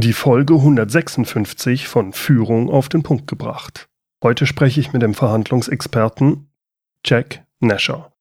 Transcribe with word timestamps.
Die 0.00 0.12
Folge 0.12 0.54
156 0.54 1.88
von 1.88 2.12
Führung 2.12 2.70
auf 2.70 2.88
den 2.88 3.02
Punkt 3.02 3.26
gebracht. 3.26 3.88
Heute 4.22 4.46
spreche 4.46 4.78
ich 4.78 4.92
mit 4.92 5.02
dem 5.02 5.12
Verhandlungsexperten 5.12 6.52
Jack 7.04 7.44
Nasher. 7.58 8.12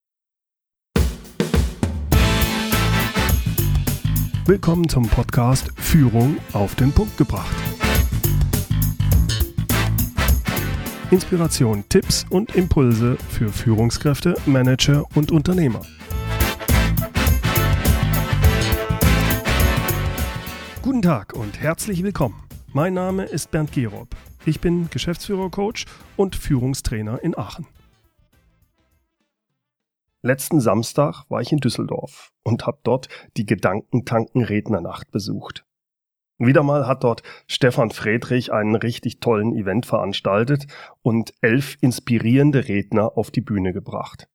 Willkommen 4.48 4.90
zum 4.90 5.08
Podcast 5.08 5.72
Führung 5.76 6.38
auf 6.52 6.74
den 6.74 6.92
Punkt 6.94 7.16
gebracht. 7.16 7.56
Inspiration, 11.12 11.84
Tipps 11.90 12.26
und 12.32 12.56
Impulse 12.56 13.18
für 13.30 13.50
Führungskräfte, 13.50 14.34
Manager 14.48 15.06
und 15.14 15.32
Unternehmer. 15.32 15.82
Guten 20.98 21.10
Tag 21.10 21.34
und 21.34 21.62
herzlich 21.62 22.02
willkommen. 22.02 22.42
Mein 22.74 22.96
Name 22.96 23.26
ist 23.26 23.52
Bernd 23.52 23.72
Gerob. 23.72 24.08
Ich 24.48 24.60
bin 24.60 24.90
Geschäftsführer-Coach 24.90 25.86
und 26.16 26.36
Führungstrainer 26.36 27.22
in 27.22 27.38
Aachen. 27.38 27.68
Letzten 30.24 30.60
Samstag 30.60 31.26
war 31.30 31.40
ich 31.40 31.52
in 31.52 31.60
Düsseldorf 31.60 32.32
und 32.42 32.66
habe 32.66 32.80
dort 32.82 33.10
die 33.38 33.46
Gedankentanken-Rednernacht 33.46 35.12
besucht. 35.12 35.66
Wieder 36.40 36.64
mal 36.64 36.88
hat 36.88 37.04
dort 37.04 37.22
Stefan 37.46 37.92
Friedrich 37.92 38.52
einen 38.52 38.76
richtig 38.76 39.20
tollen 39.20 39.54
Event 39.54 39.86
veranstaltet 39.86 40.66
und 41.04 41.36
elf 41.42 41.78
inspirierende 41.80 42.68
Redner 42.68 43.16
auf 43.20 43.30
die 43.30 43.42
Bühne 43.42 43.72
gebracht. 43.72 44.28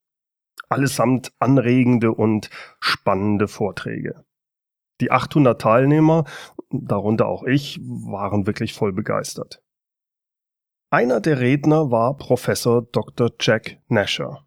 Allesamt 0.69 1.33
anregende 1.41 2.13
und 2.13 2.51
spannende 2.79 3.49
Vorträge. 3.49 4.25
Die 5.03 5.11
800 5.11 5.61
Teilnehmer, 5.61 6.27
darunter 6.71 7.27
auch 7.27 7.43
ich, 7.43 7.81
waren 7.83 8.47
wirklich 8.47 8.73
voll 8.73 8.93
begeistert. 8.93 9.61
Einer 10.93 11.21
der 11.21 11.41
Redner 11.41 11.91
war 11.91 12.17
Professor 12.17 12.83
Dr. 12.83 13.33
Jack 13.41 13.81
Nasher. 13.89 14.47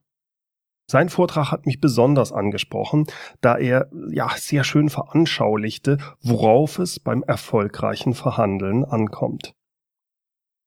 Sein 0.90 1.10
Vortrag 1.10 1.52
hat 1.52 1.66
mich 1.66 1.82
besonders 1.82 2.32
angesprochen, 2.32 3.06
da 3.42 3.58
er 3.58 3.90
ja 4.12 4.30
sehr 4.38 4.64
schön 4.64 4.88
veranschaulichte, 4.88 5.98
worauf 6.22 6.80
es 6.80 7.02
beim 7.02 7.22
erfolgreichen 7.24 8.14
Verhandeln 8.14 8.86
ankommt. 8.86 9.56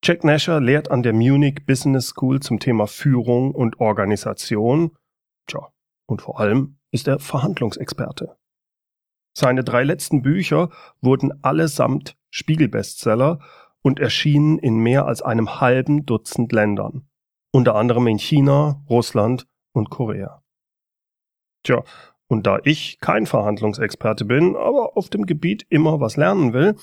Jack 0.05 0.23
Nasher 0.23 0.61
lehrt 0.61 0.91
an 0.91 1.03
der 1.03 1.15
Munich 1.15 1.65
Business 1.65 2.09
School 2.09 2.41
zum 2.41 2.61
Thema 2.61 2.87
Führung 2.89 3.55
und 3.55 3.81
Organisation. 3.81 4.95
Tja, 5.47 5.73
und 6.07 6.21
vor 6.21 6.41
allem 6.41 6.77
ist 6.91 7.09
er 7.09 7.21
Verhandlungsexperte. 7.21 8.37
Seine 9.39 9.63
drei 9.63 9.85
letzten 9.85 10.23
Bücher 10.23 10.69
wurden 11.01 11.45
allesamt 11.45 12.17
Spiegelbestseller 12.29 13.39
und 13.83 14.01
erschienen 14.01 14.59
in 14.59 14.79
mehr 14.79 15.07
als 15.07 15.23
einem 15.23 15.61
halben 15.61 16.05
Dutzend 16.05 16.51
Ländern, 16.51 17.09
unter 17.53 17.77
anderem 17.77 18.09
in 18.09 18.19
China, 18.19 18.83
Russland 18.91 19.47
und 19.71 19.91
Korea. 19.91 20.43
Tja, 21.63 21.85
und 22.27 22.49
da 22.49 22.59
ich 22.65 22.99
kein 22.99 23.27
Verhandlungsexperte 23.27 24.25
bin, 24.25 24.57
aber 24.57 24.97
auf 24.97 25.09
dem 25.09 25.25
Gebiet 25.25 25.65
immer 25.69 26.01
was 26.01 26.17
lernen 26.17 26.53
will, 26.53 26.75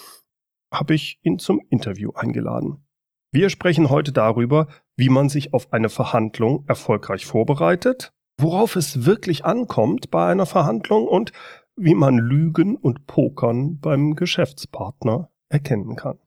habe 0.73 0.94
ich 0.94 1.19
ihn 1.23 1.40
zum 1.40 1.59
Interview 1.67 2.12
eingeladen. 2.16 2.88
Wir 3.34 3.50
sprechen 3.50 3.90
heute 3.90 4.14
darüber, 4.14 4.67
wie 4.95 5.09
man 5.09 5.28
sich 5.28 5.53
auf 5.53 5.73
eine 5.73 5.90
Verhandlung 5.90 6.64
erfolgreich 6.69 7.25
vorbereitet, 7.25 8.14
worauf 8.40 8.78
es 8.78 9.06
wirklich 9.06 9.44
ankommt 9.44 10.09
bei 10.09 10.31
einer 10.31 10.45
Verhandlung 10.45 11.06
und 11.06 11.34
wie 11.76 11.95
man 11.95 12.18
Lügen 12.18 12.76
und 12.76 13.08
Pokern 13.08 13.80
beim 13.80 14.16
Geschäftspartner 14.16 15.30
erkennen 15.50 15.95
kann. 15.95 16.20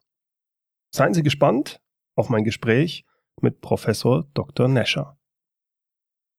Seien 0.91 1.15
Sie 1.15 1.23
gespannt 1.23 1.81
auf 2.15 2.29
mein 2.29 2.45
Gespräch 2.45 3.05
mit 3.41 3.61
Professor 3.61 4.25
Dr. 4.35 4.69
Nescher. 4.69 5.19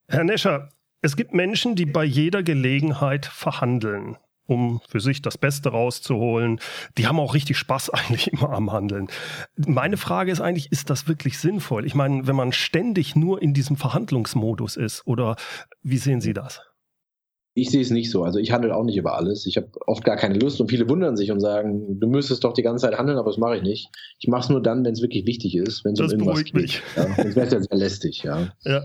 Herr 0.08 0.24
Nescher, 0.24 0.70
es 1.02 1.16
gibt 1.16 1.34
Menschen, 1.34 1.76
die 1.76 1.86
bei 1.86 2.04
jeder 2.04 2.44
Gelegenheit 2.44 3.26
verhandeln, 3.26 4.18
um 4.46 4.82
für 4.88 5.00
sich 5.00 5.22
das 5.22 5.38
Beste 5.38 5.70
rauszuholen. 5.70 6.60
Die 6.98 7.08
haben 7.08 7.20
auch 7.20 7.34
richtig 7.34 7.58
Spaß 7.58 7.90
eigentlich 7.92 8.34
immer 8.34 8.50
am 8.50 8.72
Handeln. 8.72 9.08
Meine 9.56 9.98
Frage 9.98 10.32
ist 10.32 10.42
eigentlich, 10.42 10.72
ist 10.72 10.90
das 10.90 11.08
wirklich 11.08 11.38
sinnvoll? 11.38 11.86
Ich 11.86 11.96
meine, 11.96 12.28
wenn 12.28 12.36
man 12.36 12.52
ständig 12.52 13.16
nur 13.16 13.42
in 13.42 13.54
diesem 13.54 13.78
Verhandlungsmodus 13.78 14.76
ist, 14.76 15.06
oder 15.08 15.36
wie 15.82 15.98
sehen 15.98 16.22
Sie 16.22 16.34
das? 16.34 16.69
Ich 17.60 17.72
sehe 17.72 17.82
es 17.82 17.90
nicht 17.90 18.10
so. 18.10 18.24
Also 18.24 18.40
ich 18.40 18.52
handle 18.52 18.74
auch 18.74 18.84
nicht 18.84 18.96
über 18.96 19.18
alles. 19.18 19.46
Ich 19.46 19.58
habe 19.58 19.70
oft 19.86 20.04
gar 20.04 20.16
keine 20.16 20.40
Lust 20.40 20.62
und 20.62 20.70
viele 20.70 20.88
wundern 20.88 21.18
sich 21.18 21.32
und 21.32 21.40
sagen, 21.42 22.00
du 22.00 22.08
müsstest 22.08 22.44
doch 22.44 22.54
die 22.54 22.62
ganze 22.62 22.86
Zeit 22.86 22.98
handeln, 22.98 23.18
aber 23.18 23.30
das 23.30 23.38
mache 23.38 23.58
ich 23.58 23.64
nicht. 23.64 23.90
Ich 24.20 24.28
mache 24.30 24.44
es 24.44 24.50
nur 24.50 24.62
dann, 24.62 24.86
wenn 24.86 24.94
es 24.94 25.02
wirklich 25.02 25.26
wichtig 25.26 25.56
ist, 25.56 25.84
wenn 25.84 25.94
es 25.94 26.00
um 26.00 26.10
irgendwas 26.10 26.44
geht. 26.46 26.54
Mich. 26.54 26.82
Ja, 26.96 27.06
das 27.18 27.36
wäre 27.36 27.52
ja 27.52 27.62
sehr 27.62 27.78
lästig, 27.78 28.24
ja. 28.24 28.54
ja. 28.64 28.84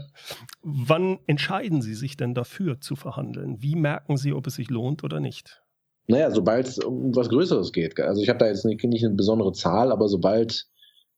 Wann 0.63 1.19
entscheiden 1.27 1.83
Sie 1.83 1.95
sich 1.95 2.17
denn 2.17 2.34
dafür 2.34 2.81
zu 2.81 2.97
verhandeln? 2.97 3.63
Wie 3.63 3.77
merken 3.77 4.17
Sie, 4.17 4.33
ob 4.33 4.47
es 4.47 4.57
sich 4.57 4.71
lohnt 4.71 5.05
oder 5.05 5.21
nicht? 5.21 5.63
Naja, 6.07 6.31
sobald 6.31 6.67
es 6.67 6.79
um 6.79 7.15
was 7.15 7.29
Größeres 7.29 7.73
geht. 7.73 7.99
Also 8.01 8.23
ich 8.23 8.29
habe 8.29 8.39
da 8.39 8.47
jetzt 8.47 8.65
nicht, 8.65 8.84
nicht 8.84 9.05
eine 9.05 9.15
besondere 9.15 9.53
Zahl, 9.53 9.93
aber 9.93 10.09
sobald 10.09 10.67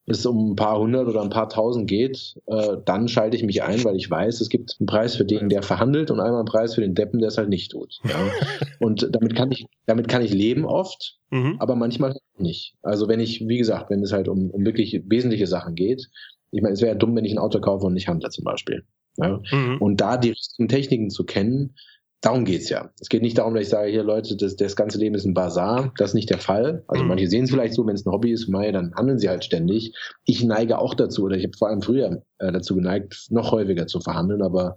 es 0.07 0.25
um 0.25 0.53
ein 0.53 0.57
paar 0.57 0.79
hundert 0.79 1.09
oder 1.09 1.21
ein 1.23 1.31
paar 1.31 1.49
tausend 1.49 1.89
geht, 1.89 2.41
äh, 2.47 2.77
dann 2.85 3.09
schalte 3.09 3.37
ich 3.37 3.43
mich 3.43 3.63
ein, 3.63 3.83
weil 3.85 3.97
ich 3.97 4.09
weiß, 4.09 4.41
es 4.41 4.49
gibt 4.49 4.77
einen 4.79 4.87
Preis 4.87 5.17
für 5.17 5.25
den, 5.25 5.49
der 5.49 5.63
verhandelt 5.63 6.11
und 6.11 6.21
einmal 6.21 6.41
einen 6.41 6.49
Preis 6.49 6.75
für 6.75 6.81
den 6.81 6.95
Deppen, 6.95 7.19
der 7.19 7.29
es 7.29 7.39
halt 7.39 7.49
nicht 7.49 7.73
tut. 7.73 7.99
Ja? 8.05 8.17
und 8.81 9.09
damit 9.11 9.35
kann 9.35 9.51
ich, 9.51 9.67
damit 9.87 10.09
kann 10.09 10.23
ich 10.23 10.33
leben 10.33 10.65
oft, 10.65 11.19
mhm. 11.31 11.57
aber 11.59 11.75
manchmal 11.75 12.17
nicht. 12.39 12.75
Also 12.83 13.09
wenn 13.09 13.21
ich, 13.21 13.47
wie 13.49 13.59
gesagt, 13.59 13.91
wenn 13.91 14.03
es 14.03 14.13
halt 14.13 14.29
um, 14.29 14.51
um 14.51 14.65
wirklich 14.65 15.03
wesentliche 15.07 15.49
Sachen 15.49 15.75
geht, 15.75 16.09
ich 16.53 16.63
meine, 16.63 16.75
es 16.75 16.81
wäre 16.81 16.93
ja 16.93 16.99
dumm, 16.99 17.17
wenn 17.17 17.25
ich 17.25 17.33
ein 17.33 17.39
Auto 17.39 17.61
kaufe 17.61 17.87
und 17.87 17.95
nicht 17.95 18.07
handle 18.07 18.31
zum 18.31 18.45
Beispiel. 18.45 18.85
Ja? 19.17 19.41
Mhm. 19.51 19.79
Und 19.81 20.01
da 20.01 20.17
die 20.17 20.31
richtigen 20.31 20.69
Techniken 20.69 21.11
zu 21.11 21.25
kennen, 21.25 21.75
Darum 22.23 22.45
geht's 22.45 22.69
ja. 22.71 22.91
Es 22.99 23.09
geht 23.09 23.23
nicht 23.23 23.39
darum, 23.39 23.55
dass 23.55 23.65
ich 23.65 23.69
sage, 23.69 23.91
hier 23.91 24.03
Leute, 24.03 24.37
das, 24.37 24.57
das 24.57 24.75
ganze 24.75 24.99
Leben 24.99 25.15
ist 25.15 25.27
ein 25.27 25.35
Bazar. 25.35 25.93
Das 25.99 26.11
ist 26.11 26.15
nicht 26.15 26.31
der 26.31 26.39
Fall. 26.39 26.83
Also 26.89 27.03
mhm. 27.03 27.11
manche 27.11 27.29
sehen 27.29 27.45
es 27.45 27.51
vielleicht 27.51 27.75
so, 27.75 27.87
wenn 27.87 27.95
es 27.95 28.07
ein 28.07 28.13
Hobby 28.13 28.33
ist, 28.33 28.49
Mai, 28.49 28.73
dann 28.73 28.95
handeln 28.97 29.19
sie 29.19 29.29
halt 29.29 29.45
ständig. 29.45 29.95
Ich 30.25 30.43
neige 30.43 30.79
auch 30.79 30.95
dazu, 30.95 31.25
oder 31.25 31.37
ich 31.37 31.45
habe 31.45 31.57
vor 31.57 31.69
allem 31.69 31.83
früher 31.83 32.23
äh, 32.39 32.53
dazu 32.53 32.75
geneigt, 32.75 33.27
noch 33.31 33.53
häufiger 33.53 33.87
zu 33.87 34.01
verhandeln. 34.01 34.43
Aber 34.43 34.77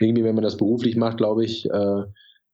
irgendwie, 0.00 0.24
wenn 0.24 0.34
man 0.34 0.44
das 0.44 0.58
beruflich 0.58 0.96
macht, 0.96 1.16
glaube 1.16 1.44
ich, 1.44 1.68
äh, 1.70 2.02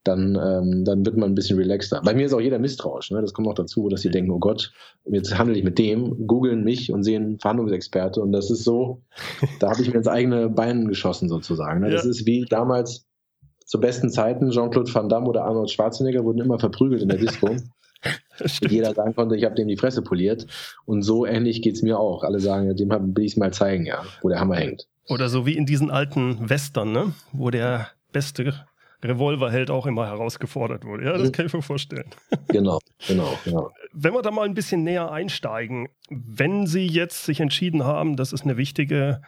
dann, 0.04 0.36
ähm, 0.42 0.84
dann 0.84 1.04
wird 1.04 1.16
man 1.16 1.30
ein 1.30 1.34
bisschen 1.34 1.58
relaxter. 1.58 2.00
Bei 2.04 2.14
mir 2.14 2.26
ist 2.26 2.32
auch 2.32 2.40
jeder 2.40 2.58
misstrauisch. 2.58 3.10
Ne? 3.10 3.20
Das 3.20 3.32
kommt 3.32 3.48
auch 3.48 3.54
dazu, 3.54 3.88
dass 3.88 4.02
sie 4.02 4.10
denken, 4.10 4.30
oh 4.32 4.38
Gott, 4.38 4.72
jetzt 5.04 5.36
handle 5.38 5.56
ich 5.56 5.64
mit 5.64 5.78
dem, 5.78 6.26
googeln 6.26 6.64
mich 6.64 6.92
und 6.92 7.04
sehen 7.04 7.38
Verhandlungsexperte. 7.38 8.20
Und 8.20 8.32
das 8.32 8.50
ist 8.50 8.64
so, 8.64 9.02
da 9.60 9.70
habe 9.70 9.82
ich 9.82 9.88
mir 9.88 9.98
ins 9.98 10.08
eigene 10.08 10.48
Bein 10.48 10.88
geschossen 10.88 11.28
sozusagen. 11.28 11.80
Ne? 11.80 11.90
Das 11.90 12.04
ja. 12.04 12.10
ist 12.10 12.26
wie 12.26 12.44
damals 12.48 13.06
zu 13.66 13.80
besten 13.80 14.10
Zeiten, 14.10 14.50
Jean-Claude 14.50 14.92
Van 14.92 15.08
Damme 15.08 15.26
oder 15.26 15.44
Arnold 15.44 15.70
Schwarzenegger 15.70 16.24
wurden 16.24 16.40
immer 16.40 16.58
verprügelt 16.58 17.02
in 17.02 17.08
der 17.08 17.18
Disco. 17.20 17.56
Jeder 18.68 18.94
sagen 18.94 19.14
konnte, 19.14 19.36
ich 19.36 19.44
habe 19.44 19.54
dem 19.54 19.68
die 19.68 19.76
Fresse 19.76 20.02
poliert. 20.02 20.46
Und 20.84 21.02
so 21.02 21.24
ähnlich 21.24 21.62
geht 21.62 21.76
es 21.76 21.82
mir 21.82 21.98
auch. 21.98 22.24
Alle 22.24 22.40
sagen, 22.40 22.74
dem 22.76 22.90
will 22.90 23.24
ich 23.24 23.32
es 23.32 23.36
mal 23.36 23.52
zeigen, 23.52 23.86
ja, 23.86 24.02
wo 24.22 24.28
der 24.28 24.40
Hammer 24.40 24.56
hängt. 24.56 24.88
Oder 25.08 25.28
so 25.28 25.46
wie 25.46 25.56
in 25.56 25.66
diesen 25.66 25.90
alten 25.90 26.48
Western, 26.48 26.92
ne? 26.92 27.12
wo 27.32 27.50
der 27.50 27.88
beste 28.12 28.66
Revolverheld 29.04 29.70
auch 29.70 29.86
immer 29.86 30.06
herausgefordert 30.06 30.84
wurde. 30.84 31.04
Ja, 31.04 31.12
das 31.12 31.28
mhm. 31.28 31.32
kann 31.32 31.46
ich 31.46 31.52
mir 31.52 31.62
vorstellen. 31.62 32.10
Genau, 32.48 32.80
genau, 33.06 33.38
genau. 33.44 33.70
Wenn 33.92 34.12
wir 34.12 34.20
da 34.20 34.30
mal 34.30 34.44
ein 34.44 34.54
bisschen 34.54 34.84
näher 34.84 35.10
einsteigen, 35.10 35.88
wenn 36.10 36.66
Sie 36.66 36.86
jetzt 36.86 37.24
sich 37.24 37.40
entschieden 37.40 37.84
haben, 37.84 38.16
das 38.16 38.32
ist 38.32 38.44
eine 38.44 38.58
wichtige 38.58 39.22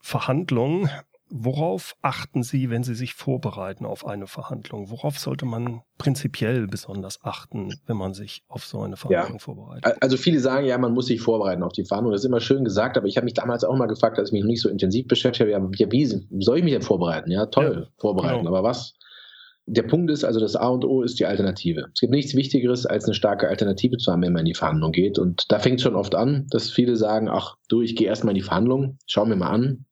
Verhandlung, 0.00 0.88
Worauf 1.30 1.94
achten 2.00 2.42
Sie, 2.42 2.70
wenn 2.70 2.82
Sie 2.82 2.94
sich 2.94 3.14
vorbereiten 3.14 3.84
auf 3.84 4.06
eine 4.06 4.26
Verhandlung? 4.26 4.90
Worauf 4.90 5.18
sollte 5.18 5.44
man 5.44 5.82
prinzipiell 5.98 6.66
besonders 6.66 7.22
achten, 7.22 7.74
wenn 7.86 7.96
man 7.96 8.14
sich 8.14 8.42
auf 8.48 8.64
so 8.64 8.80
eine 8.80 8.96
Verhandlung 8.96 9.38
ja. 9.38 9.38
vorbereitet? 9.38 9.96
Also 10.00 10.16
viele 10.16 10.40
sagen 10.40 10.66
ja, 10.66 10.78
man 10.78 10.92
muss 10.92 11.06
sich 11.06 11.20
vorbereiten 11.20 11.62
auf 11.62 11.72
die 11.72 11.84
Verhandlung. 11.84 12.12
Das 12.12 12.22
ist 12.22 12.28
immer 12.28 12.40
schön 12.40 12.64
gesagt, 12.64 12.96
aber 12.96 13.06
ich 13.06 13.16
habe 13.16 13.24
mich 13.24 13.34
damals 13.34 13.64
auch 13.64 13.76
mal 13.76 13.86
gefragt, 13.86 14.18
als 14.18 14.30
ich 14.30 14.32
mich 14.32 14.44
nicht 14.44 14.62
so 14.62 14.68
intensiv 14.68 15.06
beschäftigt 15.06 15.52
habe, 15.54 15.70
ja, 15.76 15.92
wie 15.92 16.06
soll 16.40 16.58
ich 16.58 16.64
mich 16.64 16.72
denn 16.72 16.82
vorbereiten? 16.82 17.30
Ja, 17.30 17.46
toll, 17.46 17.84
ja, 17.84 17.92
vorbereiten, 17.98 18.44
genau. 18.44 18.50
aber 18.50 18.62
was? 18.62 18.94
Der 19.70 19.82
Punkt 19.82 20.10
ist 20.10 20.24
also, 20.24 20.40
das 20.40 20.56
A 20.56 20.68
und 20.68 20.86
O 20.86 21.02
ist 21.02 21.20
die 21.20 21.26
Alternative. 21.26 21.90
Es 21.92 22.00
gibt 22.00 22.10
nichts 22.10 22.34
Wichtigeres, 22.34 22.86
als 22.86 23.04
eine 23.04 23.12
starke 23.12 23.48
Alternative 23.48 23.98
zu 23.98 24.10
haben, 24.10 24.22
wenn 24.22 24.32
man 24.32 24.40
in 24.40 24.46
die 24.46 24.54
Verhandlung 24.54 24.92
geht. 24.92 25.18
Und 25.18 25.44
da 25.50 25.58
fängt 25.58 25.76
es 25.76 25.82
schon 25.82 25.94
oft 25.94 26.14
an, 26.14 26.46
dass 26.48 26.70
viele 26.70 26.96
sagen, 26.96 27.28
ach 27.28 27.56
du, 27.68 27.82
ich 27.82 27.94
gehe 27.94 28.08
erstmal 28.08 28.32
in 28.32 28.36
die 28.36 28.46
Verhandlung, 28.46 28.96
schau 29.06 29.26
mir 29.26 29.36
mal 29.36 29.50
an, 29.50 29.84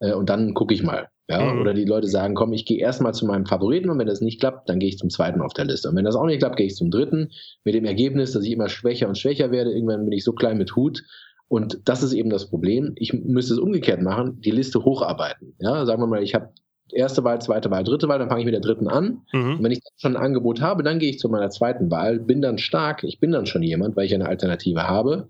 äh, 0.00 0.12
und 0.12 0.28
dann 0.28 0.54
gucke 0.54 0.74
ich 0.74 0.82
mal. 0.82 1.08
Ja? 1.28 1.52
Mhm. 1.52 1.60
Oder 1.60 1.74
die 1.74 1.84
Leute 1.84 2.08
sagen, 2.08 2.34
komm, 2.34 2.52
ich 2.52 2.64
gehe 2.64 2.78
erstmal 2.78 3.14
zu 3.14 3.26
meinem 3.26 3.46
Favoriten 3.46 3.90
und 3.90 3.98
wenn 3.98 4.06
das 4.06 4.20
nicht 4.20 4.40
klappt, 4.40 4.68
dann 4.68 4.78
gehe 4.78 4.88
ich 4.88 4.98
zum 4.98 5.10
zweiten 5.10 5.40
auf 5.40 5.52
der 5.52 5.66
Liste. 5.66 5.88
Und 5.88 5.96
wenn 5.96 6.04
das 6.04 6.16
auch 6.16 6.26
nicht 6.26 6.38
klappt, 6.38 6.56
gehe 6.56 6.66
ich 6.66 6.76
zum 6.76 6.90
dritten, 6.90 7.30
mit 7.64 7.74
dem 7.74 7.84
Ergebnis, 7.84 8.32
dass 8.32 8.44
ich 8.44 8.52
immer 8.52 8.68
schwächer 8.68 9.08
und 9.08 9.18
schwächer 9.18 9.50
werde. 9.50 9.72
Irgendwann 9.72 10.04
bin 10.04 10.12
ich 10.12 10.24
so 10.24 10.32
klein 10.32 10.58
mit 10.58 10.74
Hut. 10.74 11.02
Und 11.48 11.80
das 11.88 12.02
ist 12.02 12.12
eben 12.12 12.30
das 12.30 12.50
Problem. 12.50 12.92
Ich 12.96 13.12
müsste 13.12 13.54
es 13.54 13.60
umgekehrt 13.60 14.02
machen, 14.02 14.40
die 14.40 14.50
Liste 14.50 14.84
hocharbeiten. 14.84 15.54
Ja, 15.60 15.86
sagen 15.86 16.02
wir 16.02 16.06
mal, 16.06 16.22
ich 16.22 16.34
habe 16.34 16.50
erste 16.92 17.24
Wahl, 17.24 17.40
zweite 17.40 17.70
Wahl, 17.70 17.84
dritte 17.84 18.08
Wahl, 18.08 18.18
dann 18.18 18.28
fange 18.28 18.40
ich 18.40 18.44
mit 18.44 18.54
der 18.54 18.60
dritten 18.60 18.88
an. 18.88 19.22
Mhm. 19.32 19.56
Und 19.56 19.62
wenn 19.62 19.72
ich 19.72 19.80
schon 19.96 20.16
ein 20.16 20.22
Angebot 20.22 20.60
habe, 20.60 20.82
dann 20.82 20.98
gehe 20.98 21.10
ich 21.10 21.18
zu 21.18 21.28
meiner 21.28 21.50
zweiten 21.50 21.90
Wahl, 21.90 22.18
bin 22.18 22.42
dann 22.42 22.58
stark, 22.58 23.04
ich 23.04 23.20
bin 23.20 23.32
dann 23.32 23.46
schon 23.46 23.62
jemand, 23.62 23.96
weil 23.96 24.06
ich 24.06 24.14
eine 24.14 24.28
Alternative 24.28 24.88
habe 24.88 25.28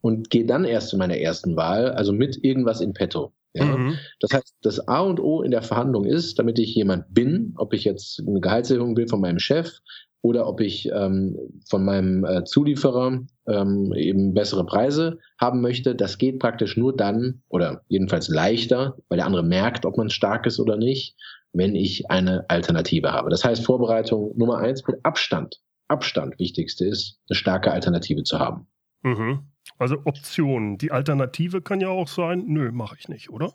und 0.00 0.30
gehe 0.30 0.46
dann 0.46 0.64
erst 0.64 0.88
zu 0.88 0.96
meiner 0.96 1.16
ersten 1.16 1.56
Wahl, 1.56 1.90
also 1.90 2.12
mit 2.12 2.42
irgendwas 2.44 2.80
in 2.80 2.92
petto. 2.92 3.32
Ja? 3.56 3.64
Mhm. 3.64 3.98
Das 4.20 4.32
heißt, 4.32 4.56
das 4.62 4.86
A 4.88 5.00
und 5.00 5.20
O 5.20 5.42
in 5.42 5.50
der 5.50 5.62
Verhandlung 5.62 6.04
ist, 6.04 6.38
damit 6.38 6.58
ich 6.58 6.74
jemand 6.74 7.12
bin, 7.12 7.54
ob 7.56 7.72
ich 7.72 7.84
jetzt 7.84 8.22
eine 8.26 8.40
Gehaltserhöhung 8.40 8.96
will 8.96 9.08
von 9.08 9.20
meinem 9.20 9.38
Chef 9.38 9.80
oder 10.22 10.48
ob 10.48 10.60
ich 10.60 10.90
ähm, 10.92 11.36
von 11.68 11.84
meinem 11.84 12.24
äh, 12.24 12.44
Zulieferer 12.44 13.20
ähm, 13.46 13.92
eben 13.94 14.34
bessere 14.34 14.66
Preise 14.66 15.18
haben 15.38 15.60
möchte, 15.60 15.94
das 15.94 16.18
geht 16.18 16.40
praktisch 16.40 16.76
nur 16.76 16.96
dann 16.96 17.42
oder 17.48 17.82
jedenfalls 17.88 18.28
leichter, 18.28 18.96
weil 19.08 19.18
der 19.18 19.26
andere 19.26 19.44
merkt, 19.44 19.86
ob 19.86 19.96
man 19.96 20.10
stark 20.10 20.46
ist 20.46 20.58
oder 20.58 20.76
nicht, 20.76 21.16
wenn 21.52 21.74
ich 21.74 22.10
eine 22.10 22.44
Alternative 22.48 23.12
habe. 23.12 23.30
Das 23.30 23.44
heißt, 23.44 23.64
Vorbereitung 23.64 24.32
Nummer 24.36 24.58
eins 24.58 24.86
mit 24.86 24.98
Abstand, 25.04 25.60
Abstand 25.88 26.38
wichtigste 26.38 26.86
ist, 26.86 27.18
eine 27.28 27.36
starke 27.36 27.70
Alternative 27.70 28.24
zu 28.24 28.38
haben. 28.38 28.66
Mhm. 29.06 29.38
Also 29.78 29.98
Optionen. 30.04 30.78
Die 30.78 30.90
Alternative 30.90 31.62
kann 31.62 31.80
ja 31.80 31.88
auch 31.88 32.08
sein, 32.08 32.44
nö, 32.46 32.72
mache 32.72 32.96
ich 32.98 33.08
nicht, 33.08 33.30
oder? 33.30 33.52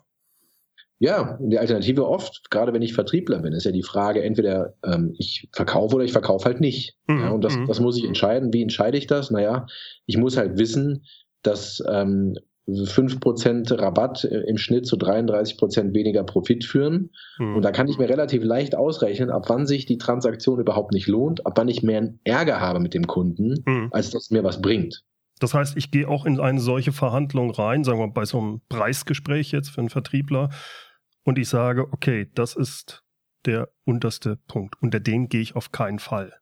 Ja, 0.98 1.36
die 1.40 1.58
Alternative 1.58 2.08
oft, 2.08 2.50
gerade 2.50 2.72
wenn 2.72 2.80
ich 2.80 2.94
Vertriebler 2.94 3.40
bin, 3.40 3.52
ist 3.52 3.64
ja 3.64 3.72
die 3.72 3.82
Frage, 3.82 4.22
entweder 4.22 4.74
ähm, 4.84 5.14
ich 5.18 5.48
verkaufe 5.52 5.96
oder 5.96 6.04
ich 6.04 6.12
verkaufe 6.12 6.44
halt 6.44 6.60
nicht. 6.60 6.96
Mhm. 7.08 7.20
Ja, 7.20 7.30
und 7.30 7.42
das, 7.42 7.56
mhm. 7.56 7.66
das 7.66 7.80
muss 7.80 7.98
ich 7.98 8.04
entscheiden. 8.04 8.52
Wie 8.52 8.62
entscheide 8.62 8.96
ich 8.96 9.06
das? 9.08 9.30
Naja, 9.30 9.66
ich 10.06 10.16
muss 10.16 10.36
halt 10.36 10.58
wissen, 10.58 11.04
dass 11.42 11.82
ähm, 11.88 12.36
5% 12.68 13.76
Rabatt 13.76 14.24
im 14.24 14.56
Schnitt 14.56 14.86
zu 14.86 14.96
33% 14.96 15.92
weniger 15.92 16.22
Profit 16.22 16.64
führen. 16.64 17.10
Mhm. 17.38 17.56
Und 17.56 17.62
da 17.62 17.72
kann 17.72 17.88
ich 17.88 17.98
mir 17.98 18.08
relativ 18.08 18.44
leicht 18.44 18.76
ausrechnen, 18.76 19.30
ab 19.30 19.46
wann 19.48 19.66
sich 19.66 19.86
die 19.86 19.98
Transaktion 19.98 20.60
überhaupt 20.60 20.92
nicht 20.92 21.08
lohnt, 21.08 21.44
ab 21.44 21.54
wann 21.56 21.68
ich 21.68 21.82
mehr 21.82 22.14
Ärger 22.22 22.60
habe 22.60 22.78
mit 22.78 22.94
dem 22.94 23.08
Kunden, 23.08 23.62
mhm. 23.66 23.88
als 23.90 24.10
dass 24.10 24.24
es 24.24 24.30
mir 24.30 24.44
was 24.44 24.62
bringt. 24.62 25.02
Das 25.42 25.54
heißt, 25.54 25.76
ich 25.76 25.90
gehe 25.90 26.08
auch 26.08 26.24
in 26.24 26.38
eine 26.38 26.60
solche 26.60 26.92
Verhandlung 26.92 27.50
rein, 27.50 27.84
sagen 27.84 27.98
wir 27.98 28.08
bei 28.08 28.24
so 28.24 28.38
einem 28.38 28.60
Preisgespräch 28.68 29.50
jetzt 29.50 29.70
für 29.70 29.80
einen 29.80 29.90
Vertriebler, 29.90 30.50
und 31.24 31.38
ich 31.38 31.48
sage, 31.48 31.86
okay, 31.92 32.30
das 32.34 32.56
ist 32.56 33.04
der 33.44 33.68
unterste 33.84 34.36
Punkt. 34.36 34.76
Unter 34.80 35.00
den 35.00 35.28
gehe 35.28 35.40
ich 35.40 35.56
auf 35.56 35.72
keinen 35.72 35.98
Fall. 35.98 36.32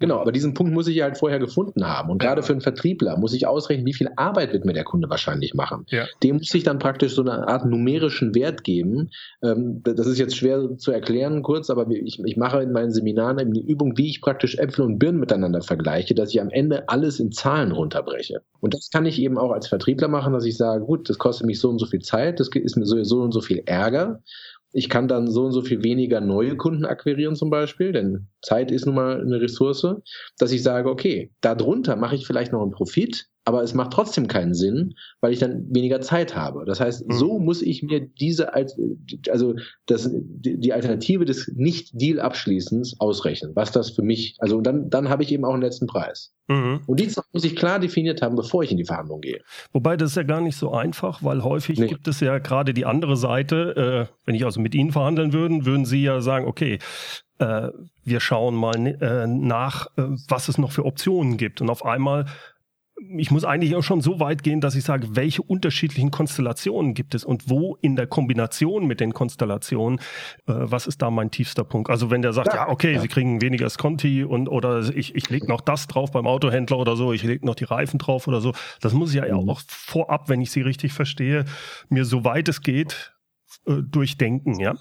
Genau, 0.00 0.18
aber 0.20 0.30
diesen 0.30 0.54
Punkt 0.54 0.72
muss 0.72 0.86
ich 0.86 0.96
ja 0.96 1.04
halt 1.04 1.18
vorher 1.18 1.40
gefunden 1.40 1.86
haben. 1.86 2.10
Und 2.10 2.18
gerade 2.18 2.42
für 2.44 2.52
einen 2.52 2.60
Vertriebler 2.60 3.16
muss 3.16 3.34
ich 3.34 3.46
ausrechnen, 3.46 3.84
wie 3.84 3.94
viel 3.94 4.08
Arbeit 4.16 4.52
wird 4.52 4.64
mir 4.64 4.72
der 4.72 4.84
Kunde 4.84 5.10
wahrscheinlich 5.10 5.54
machen. 5.54 5.86
Ja. 5.88 6.06
Dem 6.22 6.36
muss 6.36 6.54
ich 6.54 6.62
dann 6.62 6.78
praktisch 6.78 7.14
so 7.14 7.22
eine 7.22 7.48
Art 7.48 7.66
numerischen 7.66 8.34
Wert 8.34 8.62
geben. 8.62 9.10
Ähm, 9.42 9.82
das 9.82 10.06
ist 10.06 10.18
jetzt 10.18 10.36
schwer 10.36 10.76
zu 10.76 10.92
erklären 10.92 11.42
kurz, 11.42 11.68
aber 11.68 11.90
ich, 11.90 12.20
ich 12.24 12.36
mache 12.36 12.62
in 12.62 12.70
meinen 12.70 12.92
Seminaren 12.92 13.40
eben 13.40 13.52
die 13.52 13.66
Übung, 13.66 13.98
wie 13.98 14.08
ich 14.08 14.20
praktisch 14.20 14.56
Äpfel 14.56 14.84
und 14.84 14.98
Birnen 14.98 15.18
miteinander 15.18 15.62
vergleiche, 15.62 16.14
dass 16.14 16.30
ich 16.30 16.40
am 16.40 16.50
Ende 16.50 16.88
alles 16.88 17.18
in 17.18 17.32
Zahlen 17.32 17.72
runterbreche. 17.72 18.42
Und 18.60 18.74
das 18.74 18.90
kann 18.90 19.04
ich 19.04 19.20
eben 19.20 19.36
auch 19.36 19.50
als 19.50 19.66
Vertriebler 19.66 20.08
machen, 20.08 20.32
dass 20.32 20.44
ich 20.44 20.56
sage, 20.56 20.84
gut, 20.84 21.08
das 21.08 21.18
kostet 21.18 21.46
mich 21.46 21.58
so 21.58 21.68
und 21.70 21.78
so 21.78 21.86
viel 21.86 22.02
Zeit, 22.02 22.38
das 22.38 22.48
ist 22.54 22.76
mir 22.76 22.86
so 22.86 23.20
und 23.20 23.32
so 23.32 23.40
viel 23.40 23.62
Ärger. 23.66 24.22
Ich 24.72 24.88
kann 24.88 25.08
dann 25.08 25.30
so 25.30 25.44
und 25.46 25.52
so 25.52 25.62
viel 25.62 25.82
weniger 25.82 26.20
neue 26.20 26.56
Kunden 26.56 26.84
akquirieren 26.84 27.36
zum 27.36 27.50
Beispiel, 27.50 27.92
denn 27.92 28.28
Zeit 28.42 28.70
ist 28.70 28.86
nun 28.86 28.94
mal 28.94 29.20
eine 29.20 29.40
Ressource, 29.40 29.86
dass 30.38 30.52
ich 30.52 30.62
sage, 30.62 30.90
okay, 30.90 31.32
darunter 31.40 31.96
mache 31.96 32.16
ich 32.16 32.26
vielleicht 32.26 32.52
noch 32.52 32.62
einen 32.62 32.70
Profit, 32.70 33.28
aber 33.48 33.62
es 33.62 33.72
macht 33.72 33.94
trotzdem 33.94 34.28
keinen 34.28 34.52
Sinn, 34.52 34.94
weil 35.22 35.32
ich 35.32 35.38
dann 35.38 35.64
weniger 35.74 36.02
Zeit 36.02 36.36
habe. 36.36 36.66
Das 36.66 36.80
heißt, 36.80 37.08
mhm. 37.08 37.12
so 37.14 37.38
muss 37.38 37.62
ich 37.62 37.82
mir 37.82 38.00
diese, 38.00 38.52
also 38.52 39.54
das, 39.86 40.10
die 40.12 40.70
Alternative 40.74 41.24
des 41.24 41.50
Nicht-Deal-Abschließens 41.56 43.00
ausrechnen, 43.00 43.52
was 43.54 43.72
das 43.72 43.88
für 43.88 44.02
mich, 44.02 44.36
also 44.38 44.60
dann, 44.60 44.90
dann 44.90 45.08
habe 45.08 45.22
ich 45.22 45.32
eben 45.32 45.46
auch 45.46 45.54
einen 45.54 45.62
letzten 45.62 45.86
Preis. 45.86 46.34
Mhm. 46.48 46.80
Und 46.84 47.00
die 47.00 47.10
muss 47.32 47.44
ich 47.44 47.56
klar 47.56 47.78
definiert 47.78 48.20
haben, 48.20 48.36
bevor 48.36 48.62
ich 48.64 48.70
in 48.70 48.76
die 48.76 48.84
Verhandlung 48.84 49.22
gehe. 49.22 49.40
Wobei 49.72 49.96
das 49.96 50.10
ist 50.10 50.16
ja 50.16 50.24
gar 50.24 50.42
nicht 50.42 50.58
so 50.58 50.72
einfach, 50.72 51.22
weil 51.22 51.42
häufig 51.42 51.78
nee. 51.78 51.86
gibt 51.86 52.06
es 52.06 52.20
ja 52.20 52.40
gerade 52.40 52.74
die 52.74 52.84
andere 52.84 53.16
Seite, 53.16 54.08
äh, 54.10 54.14
wenn 54.26 54.34
ich 54.34 54.44
also 54.44 54.60
mit 54.60 54.74
Ihnen 54.74 54.92
verhandeln 54.92 55.32
würde, 55.32 55.64
würden 55.64 55.86
Sie 55.86 56.02
ja 56.02 56.20
sagen, 56.20 56.46
okay, 56.46 56.80
äh, 57.38 57.68
wir 58.04 58.20
schauen 58.20 58.54
mal 58.56 58.76
äh, 58.76 59.26
nach, 59.26 59.86
äh, 59.96 60.02
was 60.28 60.48
es 60.48 60.58
noch 60.58 60.72
für 60.72 60.84
Optionen 60.84 61.38
gibt. 61.38 61.62
Und 61.62 61.70
auf 61.70 61.82
einmal 61.86 62.26
ich 63.16 63.30
muss 63.30 63.44
eigentlich 63.44 63.74
auch 63.76 63.82
schon 63.82 64.00
so 64.00 64.20
weit 64.20 64.42
gehen, 64.42 64.60
dass 64.60 64.74
ich 64.74 64.84
sage, 64.84 65.16
welche 65.16 65.42
unterschiedlichen 65.42 66.10
Konstellationen 66.10 66.94
gibt 66.94 67.14
es 67.14 67.24
und 67.24 67.48
wo 67.48 67.76
in 67.80 67.96
der 67.96 68.06
Kombination 68.06 68.86
mit 68.86 69.00
den 69.00 69.14
Konstellationen, 69.14 69.98
äh, 70.46 70.52
was 70.54 70.86
ist 70.86 71.02
da 71.02 71.10
mein 71.10 71.30
tiefster 71.30 71.64
Punkt? 71.64 71.90
Also 71.90 72.10
wenn 72.10 72.22
der 72.22 72.32
sagt, 72.32 72.48
ja, 72.48 72.66
ja 72.66 72.68
okay, 72.68 72.94
ja. 72.94 73.00
Sie 73.00 73.08
kriegen 73.08 73.40
weniger 73.40 73.68
Sconti 73.70 74.24
und 74.24 74.48
oder 74.48 74.80
ich, 74.94 75.14
ich 75.14 75.30
lege 75.30 75.46
noch 75.46 75.60
das 75.60 75.86
drauf 75.86 76.10
beim 76.10 76.26
Autohändler 76.26 76.78
oder 76.78 76.96
so, 76.96 77.12
ich 77.12 77.22
lege 77.22 77.46
noch 77.46 77.54
die 77.54 77.64
Reifen 77.64 77.98
drauf 77.98 78.28
oder 78.28 78.40
so, 78.40 78.52
das 78.80 78.92
muss 78.92 79.10
ich 79.10 79.16
ja 79.16 79.40
mhm. 79.40 79.48
auch 79.48 79.60
vorab, 79.66 80.28
wenn 80.28 80.40
ich 80.40 80.50
Sie 80.50 80.62
richtig 80.62 80.92
verstehe, 80.92 81.44
mir 81.88 82.04
so 82.04 82.24
weit 82.24 82.48
es 82.48 82.62
geht 82.62 83.12
äh, 83.66 83.82
durchdenken, 83.82 84.58
ja? 84.58 84.74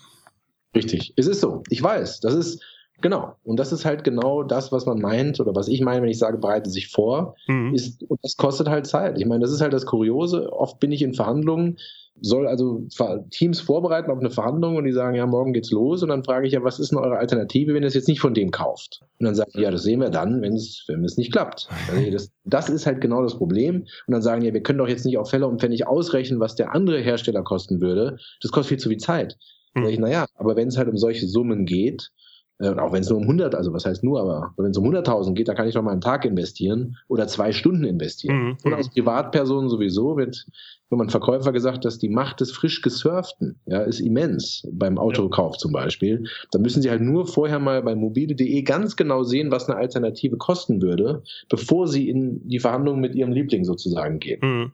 Richtig, 0.75 1.13
es 1.15 1.27
ist 1.27 1.39
so. 1.39 1.63
Ich 1.69 1.81
weiß, 1.81 2.19
das 2.19 2.33
ist 2.33 2.63
Genau. 3.01 3.35
Und 3.43 3.57
das 3.59 3.71
ist 3.71 3.85
halt 3.85 4.03
genau 4.03 4.43
das, 4.43 4.71
was 4.71 4.85
man 4.85 4.99
meint 4.99 5.39
oder 5.39 5.55
was 5.55 5.67
ich 5.67 5.81
meine, 5.81 6.01
wenn 6.01 6.09
ich 6.09 6.17
sage, 6.17 6.37
bereite 6.37 6.69
sich 6.69 6.87
vor. 6.87 7.35
Mhm. 7.47 7.73
Ist, 7.73 8.03
und 8.03 8.19
das 8.23 8.37
kostet 8.37 8.69
halt 8.69 8.87
Zeit. 8.87 9.19
Ich 9.19 9.25
meine, 9.25 9.41
das 9.41 9.51
ist 9.51 9.61
halt 9.61 9.73
das 9.73 9.85
Kuriose. 9.85 10.51
Oft 10.51 10.79
bin 10.79 10.91
ich 10.91 11.03
in 11.03 11.13
Verhandlungen, 11.13 11.77
soll 12.21 12.47
also 12.47 12.87
Teams 13.29 13.59
vorbereiten 13.59 14.09
auf 14.09 14.19
eine 14.19 14.31
Verhandlung 14.31 14.77
und 14.77 14.85
die 14.85 14.91
sagen, 14.91 15.15
ja, 15.15 15.27
morgen 15.27 15.53
geht's 15.53 15.69
los. 15.69 16.01
Und 16.01 16.09
dann 16.09 16.23
frage 16.23 16.47
ich 16.47 16.53
ja, 16.53 16.63
was 16.63 16.79
ist 16.79 16.91
denn 16.91 16.97
eure 16.97 17.17
Alternative, 17.17 17.75
wenn 17.75 17.83
ihr 17.83 17.87
es 17.87 17.93
jetzt 17.93 18.07
nicht 18.07 18.19
von 18.19 18.33
dem 18.33 18.49
kauft? 18.49 19.01
Und 19.19 19.25
dann 19.25 19.35
sagen 19.35 19.51
die, 19.53 19.61
ja, 19.61 19.69
das 19.69 19.83
sehen 19.83 19.99
wir 19.99 20.09
dann, 20.09 20.41
wenn 20.41 20.53
es, 20.53 20.83
wenn 20.87 21.03
es 21.03 21.17
nicht 21.17 21.31
klappt. 21.31 21.69
Also 21.91 22.09
das, 22.09 22.31
das 22.45 22.69
ist 22.69 22.87
halt 22.87 23.01
genau 23.01 23.21
das 23.21 23.37
Problem. 23.37 23.81
Und 24.07 24.11
dann 24.11 24.23
sagen 24.23 24.41
die, 24.41 24.47
ja, 24.47 24.53
wir 24.53 24.63
können 24.63 24.79
doch 24.79 24.87
jetzt 24.87 25.05
nicht 25.05 25.19
auf 25.19 25.29
Fälle 25.29 25.47
und 25.47 25.59
Pfennig 25.59 25.85
ausrechnen, 25.85 26.39
was 26.39 26.55
der 26.55 26.73
andere 26.73 26.99
Hersteller 26.99 27.43
kosten 27.43 27.79
würde. 27.81 28.17
Das 28.41 28.51
kostet 28.51 28.69
viel 28.69 28.79
zu 28.79 28.89
viel 28.89 28.97
Zeit. 28.97 29.37
Mhm. 29.75 29.83
Dann 29.83 29.91
ich, 29.91 29.99
naja, 29.99 30.25
aber 30.35 30.55
wenn 30.55 30.69
es 30.69 30.77
halt 30.77 30.89
um 30.89 30.97
solche 30.97 31.27
Summen 31.27 31.65
geht, 31.65 32.09
und 32.59 32.79
auch 32.79 32.91
wenn 32.91 33.01
es 33.01 33.09
nur 33.09 33.19
um 33.19 33.23
100, 33.23 33.53
also 33.53 33.71
was 33.71 33.85
heißt 33.85 34.03
nur, 34.03 34.19
aber 34.19 34.53
wenn 34.57 34.71
es 34.71 34.77
um 34.77 34.85
100.000 34.85 35.33
geht, 35.33 35.47
da 35.47 35.53
kann 35.53 35.67
ich 35.67 35.75
doch 35.75 35.83
mal 35.83 35.91
einen 35.91 36.01
Tag 36.01 36.25
investieren 36.25 36.97
oder 37.07 37.27
zwei 37.27 37.51
Stunden 37.51 37.83
investieren. 37.83 38.35
Mhm. 38.35 38.57
Und 38.63 38.73
als 38.73 38.89
Privatperson 38.89 39.69
sowieso 39.69 40.17
wird, 40.17 40.45
wenn 40.89 40.97
man 40.97 41.09
Verkäufer 41.09 41.51
gesagt, 41.51 41.85
dass 41.85 41.99
die 41.99 42.09
Macht 42.09 42.39
des 42.39 42.51
frisch 42.51 42.81
gesurften 42.81 43.59
ja, 43.67 43.81
ist 43.81 43.99
immens 43.99 44.67
beim 44.71 44.97
Autokauf 44.97 45.53
ja. 45.53 45.59
zum 45.59 45.71
Beispiel. 45.71 46.23
Da 46.51 46.57
müssen 46.57 46.81
Sie 46.81 46.89
halt 46.89 47.01
nur 47.01 47.27
vorher 47.27 47.59
mal 47.59 47.83
bei 47.83 47.93
mobile.de 47.93 48.61
ganz 48.63 48.95
genau 48.95 49.23
sehen, 49.23 49.51
was 49.51 49.69
eine 49.69 49.77
Alternative 49.77 50.37
kosten 50.37 50.81
würde, 50.81 51.21
bevor 51.49 51.87
Sie 51.87 52.09
in 52.09 52.47
die 52.47 52.59
Verhandlungen 52.59 53.01
mit 53.01 53.13
Ihrem 53.13 53.33
Liebling 53.33 53.65
sozusagen 53.65 54.19
gehen. 54.19 54.39
Mhm. 54.41 54.71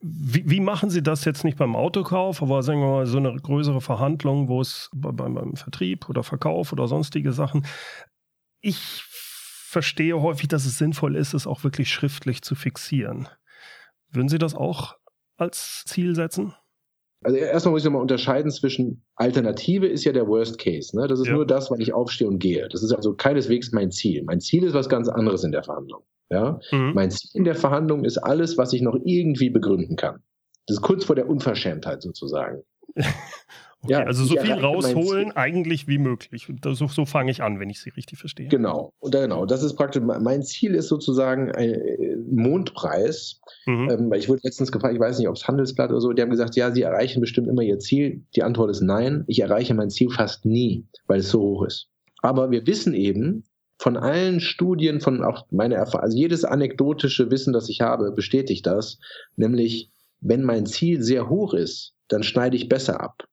Wie, 0.00 0.48
wie, 0.48 0.60
machen 0.60 0.90
Sie 0.90 1.02
das 1.02 1.24
jetzt 1.24 1.44
nicht 1.44 1.58
beim 1.58 1.76
Autokauf, 1.76 2.42
aber 2.42 2.62
sagen 2.62 2.80
wir 2.80 2.88
mal 2.88 3.06
so 3.06 3.18
eine 3.18 3.34
größere 3.34 3.80
Verhandlung, 3.80 4.48
wo 4.48 4.60
es 4.60 4.90
beim, 4.94 5.34
beim 5.34 5.56
Vertrieb 5.56 6.08
oder 6.08 6.22
Verkauf 6.22 6.72
oder 6.72 6.88
sonstige 6.88 7.32
Sachen. 7.32 7.66
Ich 8.60 9.04
verstehe 9.08 10.20
häufig, 10.20 10.48
dass 10.48 10.64
es 10.64 10.78
sinnvoll 10.78 11.16
ist, 11.16 11.34
es 11.34 11.46
auch 11.46 11.64
wirklich 11.64 11.90
schriftlich 11.90 12.42
zu 12.42 12.54
fixieren. 12.54 13.28
Würden 14.10 14.28
Sie 14.28 14.38
das 14.38 14.54
auch 14.54 14.96
als 15.36 15.84
Ziel 15.86 16.14
setzen? 16.14 16.54
Also 17.22 17.38
erstmal 17.38 17.72
muss 17.72 17.82
ich 17.82 17.86
nochmal 17.86 18.02
unterscheiden 18.02 18.50
zwischen 18.50 19.02
Alternative 19.16 19.86
ist 19.86 20.04
ja 20.04 20.12
der 20.12 20.28
Worst 20.28 20.58
Case. 20.58 20.96
Ne? 20.96 21.08
Das 21.08 21.18
ist 21.18 21.26
ja. 21.26 21.34
nur 21.34 21.46
das, 21.46 21.70
wann 21.70 21.80
ich 21.80 21.92
aufstehe 21.92 22.28
und 22.28 22.38
gehe. 22.38 22.68
Das 22.68 22.82
ist 22.82 22.92
also 22.92 23.14
keineswegs 23.14 23.72
mein 23.72 23.90
Ziel. 23.90 24.22
Mein 24.24 24.40
Ziel 24.40 24.64
ist 24.64 24.74
was 24.74 24.88
ganz 24.88 25.08
anderes 25.08 25.42
in 25.42 25.52
der 25.52 25.64
Verhandlung. 25.64 26.04
Ja? 26.30 26.60
Mhm. 26.70 26.92
Mein 26.94 27.10
Ziel 27.10 27.30
in 27.34 27.44
der 27.44 27.54
Verhandlung 27.54 28.04
ist 28.04 28.18
alles, 28.18 28.58
was 28.58 28.72
ich 28.72 28.82
noch 28.82 28.96
irgendwie 29.04 29.50
begründen 29.50 29.96
kann. 29.96 30.22
Das 30.66 30.78
ist 30.78 30.82
kurz 30.82 31.04
vor 31.04 31.16
der 31.16 31.28
Unverschämtheit 31.28 32.02
sozusagen. 32.02 32.62
Okay, 33.82 33.92
ja, 33.92 34.02
also 34.04 34.24
so 34.24 34.36
viel 34.36 34.52
rausholen 34.52 35.32
eigentlich 35.32 35.86
wie 35.86 35.98
möglich. 35.98 36.48
Und 36.48 36.64
so, 36.64 36.88
so 36.88 37.04
fange 37.04 37.30
ich 37.30 37.42
an, 37.42 37.60
wenn 37.60 37.70
ich 37.70 37.80
Sie 37.80 37.90
richtig 37.90 38.18
verstehe. 38.18 38.48
Genau, 38.48 38.92
und 38.98 39.12
genau. 39.12 39.46
Das 39.46 39.62
ist 39.62 39.74
praktisch, 39.76 40.02
mein 40.02 40.42
Ziel 40.42 40.74
ist 40.74 40.88
sozusagen 40.88 41.52
ein 41.52 41.74
äh, 41.74 42.16
Mondpreis. 42.28 43.40
Mhm. 43.66 43.90
Ähm, 43.90 44.12
ich 44.14 44.28
wurde 44.28 44.40
letztens 44.42 44.72
gefragt, 44.72 44.94
ich 44.94 45.00
weiß 45.00 45.18
nicht, 45.18 45.28
ob 45.28 45.36
es 45.36 45.46
Handelsblatt 45.46 45.90
oder 45.90 46.00
so, 46.00 46.12
die 46.12 46.22
haben 46.22 46.30
gesagt, 46.30 46.56
ja, 46.56 46.72
Sie 46.72 46.82
erreichen 46.82 47.20
bestimmt 47.20 47.48
immer 47.48 47.62
Ihr 47.62 47.78
Ziel. 47.78 48.22
Die 48.34 48.42
Antwort 48.42 48.70
ist 48.70 48.80
nein, 48.80 49.24
ich 49.28 49.40
erreiche 49.40 49.74
mein 49.74 49.90
Ziel 49.90 50.10
fast 50.10 50.44
nie, 50.44 50.84
weil 51.06 51.20
es 51.20 51.30
so 51.30 51.40
hoch 51.40 51.66
ist. 51.66 51.88
Aber 52.22 52.50
wir 52.50 52.66
wissen 52.66 52.94
eben, 52.94 53.44
von 53.78 53.96
allen 53.96 54.40
Studien, 54.40 55.00
von 55.00 55.22
auch 55.22 55.46
meiner 55.50 55.76
Erfahrung, 55.76 56.04
also 56.04 56.16
jedes 56.16 56.44
anekdotische 56.44 57.30
Wissen, 57.30 57.52
das 57.52 57.68
ich 57.68 57.80
habe, 57.80 58.12
bestätigt 58.12 58.66
das, 58.66 58.98
nämlich 59.36 59.90
wenn 60.20 60.42
mein 60.42 60.66
Ziel 60.66 61.02
sehr 61.02 61.28
hoch 61.28 61.54
ist, 61.54 61.94
dann 62.08 62.22
schneide 62.22 62.56
ich 62.56 62.68
besser 62.68 63.00
ab. 63.00 63.24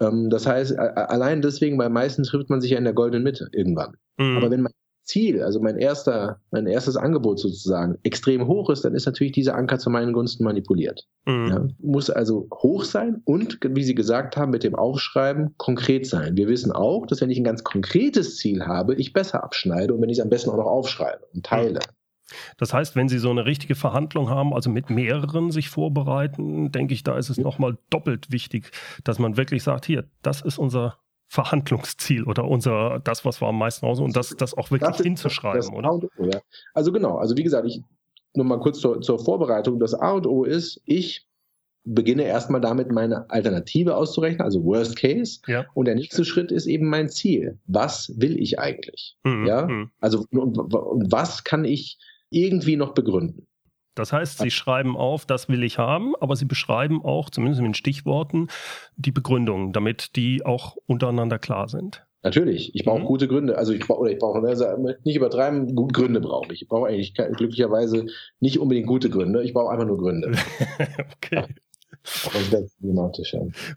Ähm, 0.00 0.30
das 0.30 0.46
heißt, 0.46 0.78
allein 0.78 1.42
deswegen, 1.42 1.78
weil 1.78 1.90
meistens 1.90 2.28
trifft 2.28 2.50
man 2.50 2.60
sich 2.60 2.70
ja 2.70 2.78
in 2.78 2.84
der 2.84 2.94
goldenen 2.94 3.24
Mitte 3.24 3.48
irgendwann. 3.52 3.96
Mhm. 4.16 4.36
Aber 4.36 4.50
wenn 4.50 4.62
mein 4.62 4.72
Ziel, 5.06 5.42
also 5.42 5.60
mein 5.60 5.78
erster, 5.78 6.40
mein 6.50 6.66
erstes 6.66 6.96
Angebot 6.96 7.38
sozusagen, 7.38 7.96
extrem 8.02 8.46
hoch 8.46 8.70
ist, 8.70 8.84
dann 8.84 8.94
ist 8.94 9.06
natürlich 9.06 9.32
dieser 9.32 9.54
Anker 9.54 9.78
zu 9.78 9.88
meinen 9.88 10.12
Gunsten 10.12 10.44
manipuliert. 10.44 11.06
Mhm. 11.24 11.48
Ja, 11.48 11.68
muss 11.78 12.10
also 12.10 12.48
hoch 12.52 12.84
sein 12.84 13.22
und, 13.24 13.58
wie 13.62 13.84
Sie 13.84 13.94
gesagt 13.94 14.36
haben, 14.36 14.50
mit 14.50 14.64
dem 14.64 14.74
Aufschreiben 14.74 15.54
konkret 15.56 16.06
sein. 16.06 16.36
Wir 16.36 16.48
wissen 16.48 16.72
auch, 16.72 17.06
dass 17.06 17.20
wenn 17.20 17.30
ich 17.30 17.38
ein 17.38 17.44
ganz 17.44 17.64
konkretes 17.64 18.36
Ziel 18.36 18.66
habe, 18.66 18.94
ich 18.96 19.12
besser 19.12 19.42
abschneide 19.42 19.94
und 19.94 20.02
wenn 20.02 20.10
ich 20.10 20.18
es 20.18 20.24
am 20.24 20.30
besten 20.30 20.50
auch 20.50 20.56
noch 20.56 20.66
aufschreibe 20.66 21.24
und 21.32 21.46
teile. 21.46 21.78
Das 22.56 22.72
heißt, 22.72 22.96
wenn 22.96 23.08
Sie 23.08 23.18
so 23.18 23.30
eine 23.30 23.46
richtige 23.46 23.74
Verhandlung 23.74 24.28
haben, 24.30 24.52
also 24.52 24.70
mit 24.70 24.90
mehreren 24.90 25.50
sich 25.50 25.68
vorbereiten, 25.68 26.72
denke 26.72 26.94
ich, 26.94 27.04
da 27.04 27.16
ist 27.16 27.30
es 27.30 27.38
nochmal 27.38 27.78
doppelt 27.90 28.32
wichtig, 28.32 28.72
dass 29.04 29.18
man 29.18 29.36
wirklich 29.36 29.62
sagt, 29.62 29.86
hier, 29.86 30.04
das 30.22 30.42
ist 30.42 30.58
unser 30.58 30.98
Verhandlungsziel 31.28 32.24
oder 32.24 32.44
unser, 32.44 33.00
das, 33.02 33.24
was 33.24 33.40
wir 33.40 33.48
am 33.48 33.58
meisten 33.58 33.84
raus 33.84 33.98
und 34.00 34.16
das, 34.16 34.30
das 34.30 34.54
auch 34.54 34.70
wirklich 34.70 34.90
das 34.90 35.00
hinzuschreiben, 35.00 35.60
das 35.60 35.72
oder? 35.72 35.92
O, 35.94 36.08
ja. 36.18 36.40
Also 36.72 36.92
genau, 36.92 37.16
also 37.16 37.36
wie 37.36 37.42
gesagt, 37.42 37.66
ich 37.66 37.82
nur 38.36 38.46
mal 38.46 38.60
kurz 38.60 38.78
zur, 38.78 39.00
zur 39.00 39.18
Vorbereitung. 39.18 39.80
Das 39.80 39.94
A 39.94 40.12
und 40.12 40.26
O 40.26 40.44
ist, 40.44 40.80
ich 40.84 41.26
beginne 41.84 42.24
erstmal 42.24 42.60
damit, 42.60 42.90
meine 42.90 43.30
Alternative 43.30 43.96
auszurechnen, 43.96 44.42
also 44.42 44.64
Worst 44.64 44.96
Case. 44.96 45.40
Ja. 45.46 45.66
Und 45.74 45.86
der 45.86 45.94
nächste 45.94 46.24
Schritt 46.24 46.52
ist 46.52 46.66
eben 46.66 46.88
mein 46.88 47.08
Ziel. 47.08 47.58
Was 47.66 48.12
will 48.16 48.38
ich 48.38 48.58
eigentlich? 48.58 49.16
Mhm. 49.24 49.46
Ja, 49.46 49.66
mhm. 49.66 49.90
also 50.00 50.26
was 50.30 51.44
kann 51.44 51.64
ich 51.64 51.98
irgendwie 52.30 52.76
noch 52.76 52.92
begründen. 52.92 53.46
Das 53.96 54.12
heißt, 54.12 54.38
Sie 54.38 54.50
schreiben 54.50 54.96
auf, 54.96 55.26
das 55.26 55.48
will 55.48 55.64
ich 55.64 55.78
haben, 55.78 56.14
aber 56.20 56.36
Sie 56.36 56.44
beschreiben 56.44 57.02
auch, 57.02 57.30
zumindest 57.30 57.58
in 57.60 57.64
den 57.64 57.74
Stichworten, 57.74 58.48
die 58.96 59.10
Begründungen, 59.10 59.72
damit 59.72 60.14
die 60.16 60.44
auch 60.44 60.76
untereinander 60.86 61.38
klar 61.38 61.68
sind. 61.68 62.06
Natürlich, 62.22 62.74
ich 62.74 62.84
brauche 62.84 63.00
mhm. 63.00 63.06
gute 63.06 63.28
Gründe. 63.28 63.56
Also 63.56 63.72
ich 63.72 63.86
brauche, 63.86 64.00
oder 64.00 64.10
ich 64.10 64.18
brauche 64.18 64.40
also 64.46 64.64
nicht 65.04 65.16
übertreiben, 65.16 65.74
gute 65.74 65.92
Gründe 65.92 66.20
brauche 66.20 66.52
ich. 66.52 66.62
Ich 66.62 66.68
brauche 66.68 66.88
eigentlich 66.88 67.14
glücklicherweise 67.14 68.06
nicht 68.40 68.58
unbedingt 68.58 68.86
gute 68.86 69.10
Gründe, 69.10 69.42
ich 69.42 69.54
brauche 69.54 69.70
einfach 69.70 69.86
nur 69.86 69.98
Gründe. 69.98 70.32
okay. 71.16 71.44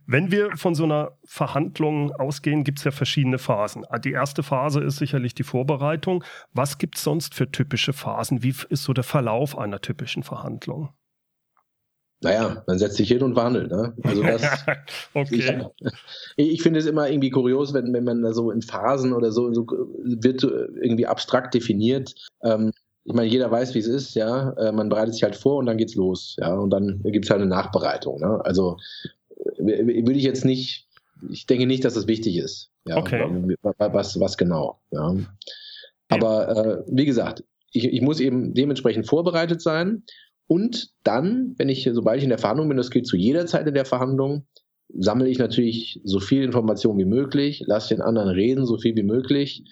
Wenn 0.06 0.32
wir 0.32 0.56
von 0.56 0.76
so 0.76 0.84
einer 0.84 1.18
Verhandlung 1.26 2.12
ausgehen, 2.14 2.64
gibt 2.64 2.80
es 2.80 2.86
ja 2.86 2.92
verschiedene 2.92 3.40
Phasen. 3.40 3.86
Die 4.04 4.12
erste 4.12 4.44
Phase 4.44 4.82
ist 4.82 4.98
sicherlich 4.98 5.34
die 5.34 5.44
Vorbereitung. 5.44 6.24
Was 6.54 6.78
gibt 6.78 6.98
es 6.98 7.04
sonst 7.04 7.34
für 7.34 7.52
typische 7.52 7.94
Phasen? 7.94 8.44
Wie 8.44 8.54
ist 8.70 8.84
so 8.84 8.94
der 8.94 9.04
Verlauf 9.04 9.58
einer 9.58 9.82
typischen 9.82 10.24
Verhandlung? 10.24 10.90
Naja, 12.22 12.64
man 12.68 12.78
setzt 12.78 12.98
sich 12.98 13.08
hin 13.08 13.24
und 13.24 13.34
verhandelt. 13.34 13.72
Ne? 13.72 13.94
Also 14.04 14.24
das, 14.24 14.66
okay. 15.14 15.66
ich, 16.36 16.52
ich 16.54 16.62
finde 16.62 16.80
es 16.80 16.86
immer 16.86 17.10
irgendwie 17.10 17.30
kurios, 17.30 17.74
wenn, 17.74 17.94
wenn 17.94 18.04
man 18.04 18.22
da 18.22 18.34
so 18.34 18.52
in 18.52 18.62
Phasen 18.62 19.14
oder 19.14 19.32
so, 19.32 19.54
so 19.54 19.66
wird 19.66 20.44
irgendwie 20.44 21.08
abstrakt 21.08 21.54
definiert. 21.54 22.14
Ähm, 22.44 22.72
ich 23.10 23.16
meine, 23.16 23.28
jeder 23.28 23.50
weiß, 23.50 23.74
wie 23.74 23.80
es 23.80 23.88
ist, 23.88 24.14
ja. 24.14 24.52
Äh, 24.52 24.72
man 24.72 24.88
bereitet 24.88 25.16
sich 25.16 25.24
halt 25.24 25.36
vor 25.36 25.58
und 25.58 25.66
dann 25.66 25.78
geht's 25.78 25.96
los, 25.96 26.36
ja. 26.40 26.54
Und 26.54 26.70
dann 26.70 27.02
gibt 27.04 27.26
es 27.26 27.32
halt 27.32 27.42
eine 27.42 27.50
Nachbereitung. 27.50 28.20
Ne? 28.20 28.40
Also 28.46 28.78
würde 29.58 30.14
ich 30.14 30.24
jetzt 30.24 30.46
nicht, 30.46 30.88
ich 31.32 31.48
denke 31.48 31.66
nicht, 31.66 31.84
dass 31.84 31.96
das 31.96 32.06
wichtig 32.06 32.38
ist. 32.38 32.70
Ja? 32.86 32.98
Okay. 32.98 33.28
Was, 33.78 34.20
was 34.20 34.38
genau. 34.38 34.80
Ja. 34.92 35.16
Aber 36.10 36.50
äh, 36.56 36.84
wie 36.88 37.06
gesagt, 37.06 37.44
ich, 37.72 37.86
ich 37.86 38.02
muss 38.02 38.20
eben 38.20 38.54
dementsprechend 38.54 39.08
vorbereitet 39.08 39.60
sein. 39.60 40.04
Und 40.46 40.92
dann, 41.04 41.56
wenn 41.58 41.70
ich, 41.70 41.90
sobald 41.92 42.20
ich 42.20 42.24
in 42.24 42.30
der 42.30 42.38
Verhandlung 42.38 42.68
bin, 42.68 42.78
das 42.78 42.92
gilt 42.92 43.08
zu 43.08 43.18
jeder 43.18 43.48
Zeit 43.48 43.66
in 43.66 43.74
der 43.74 43.86
Verhandlung, 43.86 44.46
sammle 44.96 45.30
ich 45.30 45.40
natürlich 45.40 46.00
so 46.04 46.20
viel 46.20 46.44
Information 46.44 47.00
wie 47.00 47.06
möglich, 47.06 47.64
lasse 47.66 47.96
den 47.96 48.02
anderen 48.04 48.30
reden, 48.30 48.68
so 48.68 48.78
viel 48.78 48.96
wie 48.96 49.04
möglich 49.04 49.64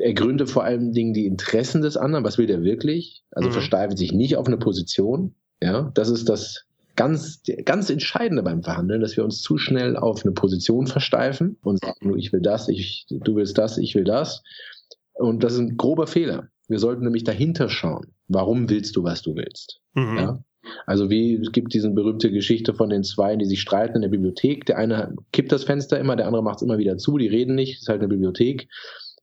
ergründe 0.00 0.46
vor 0.46 0.64
allen 0.64 0.92
Dingen 0.92 1.14
die 1.14 1.26
Interessen 1.26 1.82
des 1.82 1.96
anderen. 1.96 2.24
Was 2.24 2.38
will 2.38 2.46
der 2.46 2.62
wirklich? 2.62 3.24
Also 3.30 3.48
mhm. 3.48 3.52
versteift 3.52 3.98
sich 3.98 4.12
nicht 4.12 4.36
auf 4.36 4.46
eine 4.46 4.58
Position. 4.58 5.34
Ja, 5.62 5.90
das 5.94 6.10
ist 6.10 6.28
das 6.28 6.64
ganz, 6.96 7.42
ganz 7.64 7.90
Entscheidende 7.90 8.42
beim 8.42 8.62
Verhandeln, 8.62 9.00
dass 9.00 9.16
wir 9.16 9.24
uns 9.24 9.40
zu 9.40 9.58
schnell 9.58 9.96
auf 9.96 10.24
eine 10.24 10.32
Position 10.32 10.86
versteifen 10.86 11.56
und 11.62 11.80
sagen, 11.80 12.16
ich 12.18 12.32
will 12.32 12.40
das, 12.40 12.68
ich, 12.68 13.06
du 13.08 13.36
willst 13.36 13.58
das, 13.58 13.78
ich 13.78 13.94
will 13.94 14.04
das. 14.04 14.42
Und 15.14 15.44
das 15.44 15.54
ist 15.54 15.60
ein 15.60 15.76
grober 15.76 16.06
Fehler. 16.06 16.48
Wir 16.68 16.78
sollten 16.78 17.04
nämlich 17.04 17.24
dahinter 17.24 17.68
schauen. 17.68 18.14
Warum 18.28 18.70
willst 18.70 18.96
du, 18.96 19.04
was 19.04 19.22
du 19.22 19.36
willst? 19.36 19.80
Mhm. 19.94 20.16
Ja? 20.16 20.44
Also 20.86 21.10
wie 21.10 21.34
es 21.34 21.52
gibt 21.52 21.74
diese 21.74 21.90
berühmte 21.90 22.30
Geschichte 22.30 22.74
von 22.74 22.88
den 22.88 23.04
zwei, 23.04 23.36
die 23.36 23.44
sich 23.44 23.60
streiten 23.60 23.96
in 23.96 24.02
der 24.02 24.08
Bibliothek. 24.08 24.64
Der 24.66 24.78
eine 24.78 25.14
kippt 25.32 25.52
das 25.52 25.64
Fenster 25.64 25.98
immer, 25.98 26.16
der 26.16 26.26
andere 26.26 26.42
macht 26.42 26.56
es 26.56 26.62
immer 26.62 26.78
wieder 26.78 26.96
zu. 26.96 27.18
Die 27.18 27.28
reden 27.28 27.54
nicht. 27.54 27.74
Das 27.74 27.82
ist 27.82 27.88
halt 27.88 28.00
eine 28.00 28.08
Bibliothek. 28.08 28.68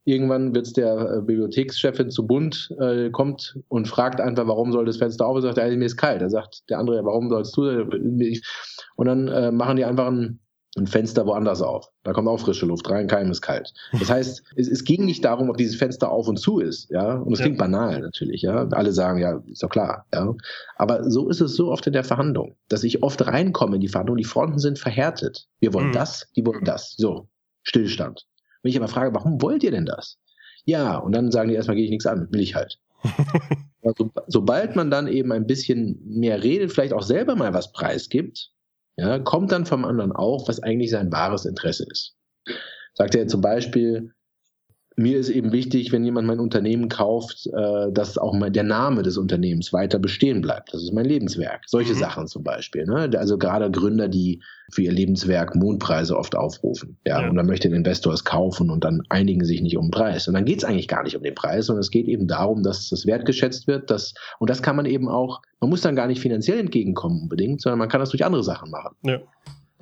Irgendwann 0.04 0.56
wird 0.56 0.66
es 0.66 0.74
der 0.74 1.18
äh, 1.18 1.22
Bibliothekschefin 1.22 2.10
zu 2.10 2.26
bunt, 2.26 2.74
äh, 2.80 3.12
kommt 3.12 3.60
und 3.68 3.88
fragt 3.88 4.20
einfach, 4.20 4.48
warum 4.48 4.72
soll 4.72 4.86
das 4.86 4.98
Fenster 4.98 5.28
auf? 5.28 5.36
Und 5.36 5.44
sagt, 5.44 5.58
mir 5.58 5.86
ist 5.86 5.98
kalt. 5.98 6.22
Da 6.22 6.30
sagt 6.30 6.64
der 6.70 6.80
andere, 6.80 7.06
warum 7.06 7.30
sollst 7.30 7.56
du? 7.56 7.62
Und 8.96 9.06
dann 9.06 9.28
äh, 9.28 9.52
machen 9.52 9.76
die 9.76 9.86
einfach 9.86 10.08
ein, 10.08 10.40
ein, 10.76 10.88
Fenster 10.88 11.28
woanders 11.28 11.62
auf. 11.62 11.88
Da 12.02 12.14
kommt 12.14 12.28
auch 12.28 12.40
frische 12.40 12.66
Luft 12.66 12.90
rein, 12.90 13.06
keinem 13.06 13.30
ist 13.30 13.42
kalt. 13.42 13.72
Das 13.92 14.10
heißt, 14.10 14.44
es, 14.56 14.68
es, 14.68 14.84
ging 14.84 15.06
nicht 15.06 15.24
darum, 15.24 15.52
ob 15.52 15.58
dieses 15.58 15.76
Fenster 15.76 16.12
auf 16.12 16.28
und 16.28 16.38
zu 16.38 16.60
ist, 16.60 16.90
ja. 16.90 17.18
Und 17.18 17.34
es 17.34 17.40
ja. 17.40 17.46
klingt 17.46 17.60
banal 17.60 18.02
natürlich, 18.02 18.42
ja. 18.42 18.68
Alle 18.70 18.94
sagen, 18.94 19.20
ja, 19.20 19.44
ist 19.46 19.62
doch 19.62 19.70
klar, 19.70 20.08
ja. 20.12 20.34
Aber 20.78 21.12
so 21.12 21.30
ist 21.30 21.42
es 21.42 21.56
so 21.56 21.72
oft 21.72 21.86
in 21.86 21.94
der 21.94 22.04
Verhandlung, 22.04 22.56
dass 22.70 22.84
ich 22.84 23.04
oft 23.04 23.24
reinkomme 23.28 23.76
in 23.76 23.82
die 23.82 23.88
Verhandlung, 23.88 24.18
die 24.18 24.24
Fronten 24.24 24.58
sind 24.58 24.80
verhärtet. 24.80 25.48
Wir 25.60 25.76
wollen 25.76 25.90
mhm. 25.90 25.94
das, 25.94 26.28
die 26.36 26.44
wollen 26.44 26.66
das. 26.66 26.96
So, 26.98 27.28
Stillstand. 27.62 28.26
Wenn 28.62 28.70
ich 28.70 28.78
aber 28.78 28.88
frage, 28.88 29.14
warum 29.14 29.42
wollt 29.42 29.64
ihr 29.64 29.72
denn 29.72 29.86
das? 29.86 30.18
Ja, 30.66 30.98
und 30.98 31.14
dann 31.14 31.32
sagen 31.32 31.50
die 31.50 31.56
erstmal, 31.56 31.76
gehe 31.76 31.86
ich 31.86 31.92
nichts 31.92 32.06
an, 32.06 32.28
will 32.32 32.42
ich 32.42 32.56
halt. 32.56 32.80
also, 33.84 34.12
sobald 34.28 34.76
man 34.76 34.92
dann 34.92 35.08
eben 35.08 35.32
ein 35.32 35.48
bisschen 35.48 36.00
mehr 36.06 36.44
redet, 36.44 36.72
vielleicht 36.72 36.94
auch 36.94 37.02
selber 37.02 37.36
mal 37.36 37.54
was 37.54 37.72
preisgibt, 37.72 38.52
ja, 38.98 39.20
kommt 39.20 39.52
dann 39.52 39.66
vom 39.66 39.86
anderen 39.86 40.12
auch, 40.12 40.48
was 40.48 40.62
eigentlich 40.62 40.92
sein 40.92 41.12
wahres 41.12 41.46
Interesse 41.46 41.86
ist. 41.90 42.16
Sagt 42.94 43.16
er 43.16 43.28
zum 43.28 43.42
Beispiel, 43.42 44.14
mir 45.02 45.18
ist 45.18 45.30
eben 45.30 45.52
wichtig, 45.52 45.92
wenn 45.92 46.04
jemand 46.04 46.28
mein 46.28 46.40
Unternehmen 46.40 46.90
kauft, 46.90 47.48
äh, 47.48 47.92
dass 47.92 48.18
auch 48.18 48.34
mal 48.34 48.52
der 48.52 48.64
Name 48.64 49.04
des 49.04 49.18
Unternehmens 49.18 49.74
weiter 49.74 50.00
bestehen 50.00 50.42
bleibt. 50.42 50.74
Das 50.74 50.84
ist 50.84 50.94
mein 50.94 51.06
Lebenswerk. 51.06 51.64
Solche 51.68 51.94
mhm. 51.94 52.00
Sachen 52.00 52.28
zum 52.28 52.44
Beispiel. 52.44 52.86
Ne? 52.86 53.10
Also 53.18 53.38
gerade 53.38 53.70
Gründer, 53.72 54.08
die 54.08 54.42
für 54.72 54.84
ihr 54.84 54.92
Lebenswerk 54.92 55.56
Mondpreise 55.56 56.18
oft 56.18 56.36
aufrufen. 56.36 56.98
Ja, 57.06 57.22
ja. 57.22 57.30
und 57.30 57.36
dann 57.36 57.46
möchte 57.46 57.70
der 57.70 57.78
Investor 57.78 58.14
es 58.14 58.24
kaufen 58.24 58.70
und 58.70 58.84
dann 58.84 59.02
einigen 59.10 59.44
sich 59.44 59.62
nicht 59.62 59.78
um 59.78 59.86
den 59.88 59.92
Preis. 59.92 60.28
Und 60.28 60.34
dann 60.34 60.46
geht 60.46 60.60
es 60.60 60.64
eigentlich 60.64 60.88
gar 60.88 61.04
nicht 61.04 61.16
um 61.16 61.24
den 61.24 61.36
Preis, 61.36 61.66
sondern 61.66 61.82
es 61.82 61.92
geht 61.92 62.08
eben 62.08 62.28
darum, 62.28 62.64
dass 62.64 62.90
das 62.90 63.06
wertgeschätzt 63.06 63.68
wird. 63.68 63.90
Dass, 63.90 64.14
und 64.40 64.50
das 64.50 64.62
kann 64.62 64.76
man 64.76 64.86
eben 64.86 65.10
auch, 65.10 65.42
man 65.60 65.70
muss 65.70 65.82
dann 65.82 65.96
gar 65.96 66.08
nicht 66.08 66.22
finanziell 66.22 66.60
entgegenkommen 66.60 67.24
unbedingt, 67.24 67.62
sondern 67.62 67.80
man 67.80 67.90
kann 67.90 68.00
das 68.00 68.12
durch 68.12 68.26
andere 68.26 68.44
Sachen 68.44 68.72
machen. 68.72 68.96
Ja. 69.04 69.20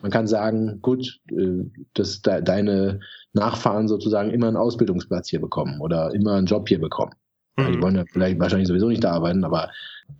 Man 0.01 0.11
kann 0.11 0.27
sagen, 0.27 0.79
gut, 0.81 1.19
äh, 1.31 1.63
dass 1.93 2.21
deine 2.21 2.99
Nachfahren 3.33 3.87
sozusagen 3.87 4.31
immer 4.31 4.47
einen 4.47 4.57
Ausbildungsplatz 4.57 5.29
hier 5.29 5.41
bekommen 5.41 5.79
oder 5.81 6.13
immer 6.13 6.33
einen 6.33 6.47
Job 6.47 6.67
hier 6.67 6.79
bekommen. 6.79 7.13
Mhm. 7.57 7.73
Die 7.73 7.81
wollen 7.81 7.95
ja 7.95 8.05
vielleicht 8.11 8.39
wahrscheinlich 8.39 8.67
sowieso 8.67 8.87
nicht 8.87 9.03
da 9.03 9.11
arbeiten, 9.11 9.43
aber 9.43 9.71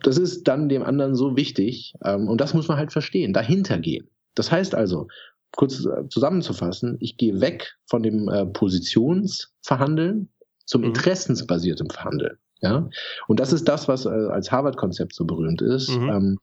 das 0.04 0.18
ist 0.18 0.48
dann 0.48 0.70
dem 0.70 0.84
anderen 0.84 1.16
so 1.16 1.36
wichtig 1.36 1.94
ähm, 2.04 2.28
und 2.28 2.42
das 2.42 2.54
muss 2.54 2.68
man 2.68 2.78
halt 2.78 2.92
verstehen, 2.92 3.34
dahinter 3.34 3.80
gehen. 3.80 4.10
Das 4.36 4.52
heißt 4.52 4.76
also, 4.76 5.08
kurz 5.56 5.88
zusammenzufassen, 6.10 6.98
ich 7.00 7.18
gehe 7.18 7.42
weg 7.42 7.76
von 7.88 8.04
dem 8.04 8.30
äh, 8.30 8.46
Positionsverhandeln 8.46 10.30
zum 10.66 10.82
mhm. 10.82 10.88
interessensbasierten 10.88 11.90
Verhandeln. 11.90 12.38
Ja, 12.62 12.90
und 13.28 13.40
das 13.40 13.54
ist 13.54 13.70
das, 13.70 13.88
was 13.88 14.06
äh, 14.06 14.10
als 14.10 14.52
Harvard-Konzept 14.52 15.16
so 15.16 15.26
berühmt 15.26 15.62
ist. 15.62 15.90
Mhm. 15.90 16.10
Ähm, 16.10 16.40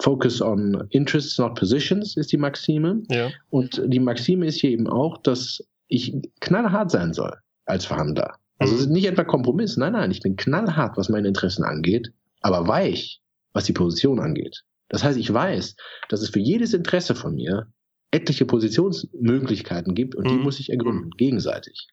Focus 0.00 0.42
on 0.42 0.86
interests, 0.90 1.38
not 1.38 1.54
positions 1.54 2.16
ist 2.16 2.32
die 2.32 2.36
Maxime. 2.36 3.02
Ja. 3.10 3.30
Und 3.50 3.80
die 3.86 4.00
Maxime 4.00 4.46
ist 4.46 4.60
hier 4.60 4.70
eben 4.70 4.88
auch, 4.88 5.18
dass 5.18 5.64
ich 5.88 6.14
knallhart 6.40 6.90
sein 6.90 7.14
soll 7.14 7.34
als 7.64 7.86
Verhandler. 7.86 8.34
Also 8.58 8.74
mhm. 8.74 8.78
es 8.78 8.84
ist 8.86 8.90
nicht 8.90 9.06
etwa 9.06 9.24
Kompromiss, 9.24 9.76
nein, 9.76 9.92
nein, 9.92 10.10
ich 10.10 10.20
bin 10.20 10.36
knallhart, 10.36 10.96
was 10.96 11.08
meine 11.08 11.28
Interessen 11.28 11.64
angeht, 11.64 12.12
aber 12.40 12.68
weich, 12.68 13.20
was 13.52 13.64
die 13.64 13.72
Position 13.72 14.20
angeht. 14.20 14.64
Das 14.88 15.02
heißt, 15.02 15.18
ich 15.18 15.32
weiß, 15.32 15.76
dass 16.08 16.20
es 16.20 16.28
für 16.28 16.40
jedes 16.40 16.74
Interesse 16.74 17.14
von 17.14 17.34
mir 17.34 17.68
etliche 18.14 18.46
Positionsmöglichkeiten 18.46 19.94
gibt 19.94 20.14
und 20.14 20.28
die 20.30 20.34
mhm. 20.34 20.42
muss 20.44 20.60
ich 20.60 20.70
ergründen, 20.70 21.10
gegenseitig. 21.16 21.88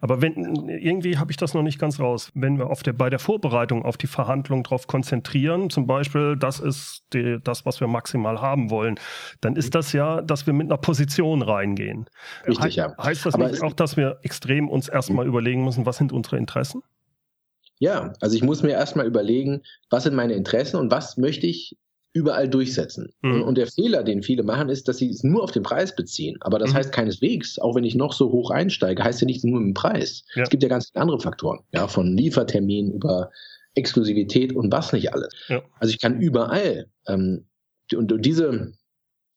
Aber 0.00 0.20
wenn 0.20 0.68
irgendwie 0.68 1.16
habe 1.16 1.30
ich 1.30 1.38
das 1.38 1.54
noch 1.54 1.62
nicht 1.62 1.78
ganz 1.78 1.98
raus. 1.98 2.30
Wenn 2.34 2.58
wir 2.58 2.68
auf 2.68 2.82
der, 2.82 2.92
bei 2.92 3.08
der 3.08 3.18
Vorbereitung 3.18 3.82
auf 3.82 3.96
die 3.96 4.06
Verhandlung 4.06 4.64
darauf 4.64 4.86
konzentrieren, 4.86 5.70
zum 5.70 5.86
Beispiel, 5.86 6.36
das 6.36 6.60
ist 6.60 7.04
die, 7.14 7.38
das, 7.42 7.64
was 7.64 7.80
wir 7.80 7.88
maximal 7.88 8.42
haben 8.42 8.68
wollen, 8.68 8.96
dann 9.40 9.56
ist 9.56 9.74
das 9.74 9.94
ja, 9.94 10.20
dass 10.20 10.46
wir 10.46 10.52
mit 10.52 10.66
einer 10.66 10.76
Position 10.76 11.40
reingehen. 11.40 12.04
Richtig, 12.46 12.74
He 12.74 12.80
ja. 12.80 12.94
Heißt 13.02 13.24
das 13.24 13.38
nicht 13.38 13.62
auch, 13.62 13.72
dass 13.72 13.96
wir 13.96 14.18
extrem 14.22 14.68
uns 14.68 14.88
erstmal 14.88 15.26
überlegen 15.26 15.64
müssen, 15.64 15.86
was 15.86 15.96
sind 15.96 16.12
unsere 16.12 16.36
Interessen? 16.36 16.82
Ja, 17.78 18.12
also 18.20 18.36
ich 18.36 18.42
muss 18.42 18.62
mir 18.62 18.72
erstmal 18.72 19.06
überlegen, 19.06 19.62
was 19.90 20.04
sind 20.04 20.14
meine 20.14 20.34
Interessen 20.34 20.76
und 20.76 20.90
was 20.90 21.16
möchte 21.16 21.46
ich 21.46 21.78
überall 22.12 22.48
durchsetzen. 22.48 23.12
Mhm. 23.22 23.42
Und 23.42 23.56
der 23.56 23.66
Fehler, 23.66 24.02
den 24.02 24.22
viele 24.22 24.42
machen, 24.42 24.68
ist, 24.68 24.88
dass 24.88 24.98
sie 24.98 25.08
es 25.08 25.22
nur 25.24 25.42
auf 25.42 25.50
den 25.50 25.62
Preis 25.62 25.96
beziehen. 25.96 26.36
Aber 26.40 26.58
das 26.58 26.70
mhm. 26.70 26.76
heißt 26.76 26.92
keineswegs, 26.92 27.58
auch 27.58 27.74
wenn 27.74 27.84
ich 27.84 27.94
noch 27.94 28.12
so 28.12 28.30
hoch 28.30 28.50
einsteige, 28.50 29.02
heißt 29.02 29.20
ja 29.20 29.26
nicht 29.26 29.44
nur 29.44 29.60
im 29.60 29.74
Preis. 29.74 30.24
Ja. 30.34 30.42
Es 30.42 30.50
gibt 30.50 30.62
ja 30.62 30.68
ganz 30.68 30.90
viele 30.90 31.02
andere 31.02 31.20
Faktoren, 31.20 31.60
ja, 31.72 31.88
von 31.88 32.16
Liefertermin 32.16 32.92
über 32.92 33.30
Exklusivität 33.74 34.54
und 34.54 34.70
was 34.70 34.92
nicht 34.92 35.12
alles. 35.14 35.28
Ja. 35.48 35.62
Also 35.78 35.92
ich 35.94 36.00
kann 36.00 36.20
überall 36.20 36.86
ähm, 37.06 37.46
und, 37.94 38.12
und 38.12 38.24
diese 38.24 38.72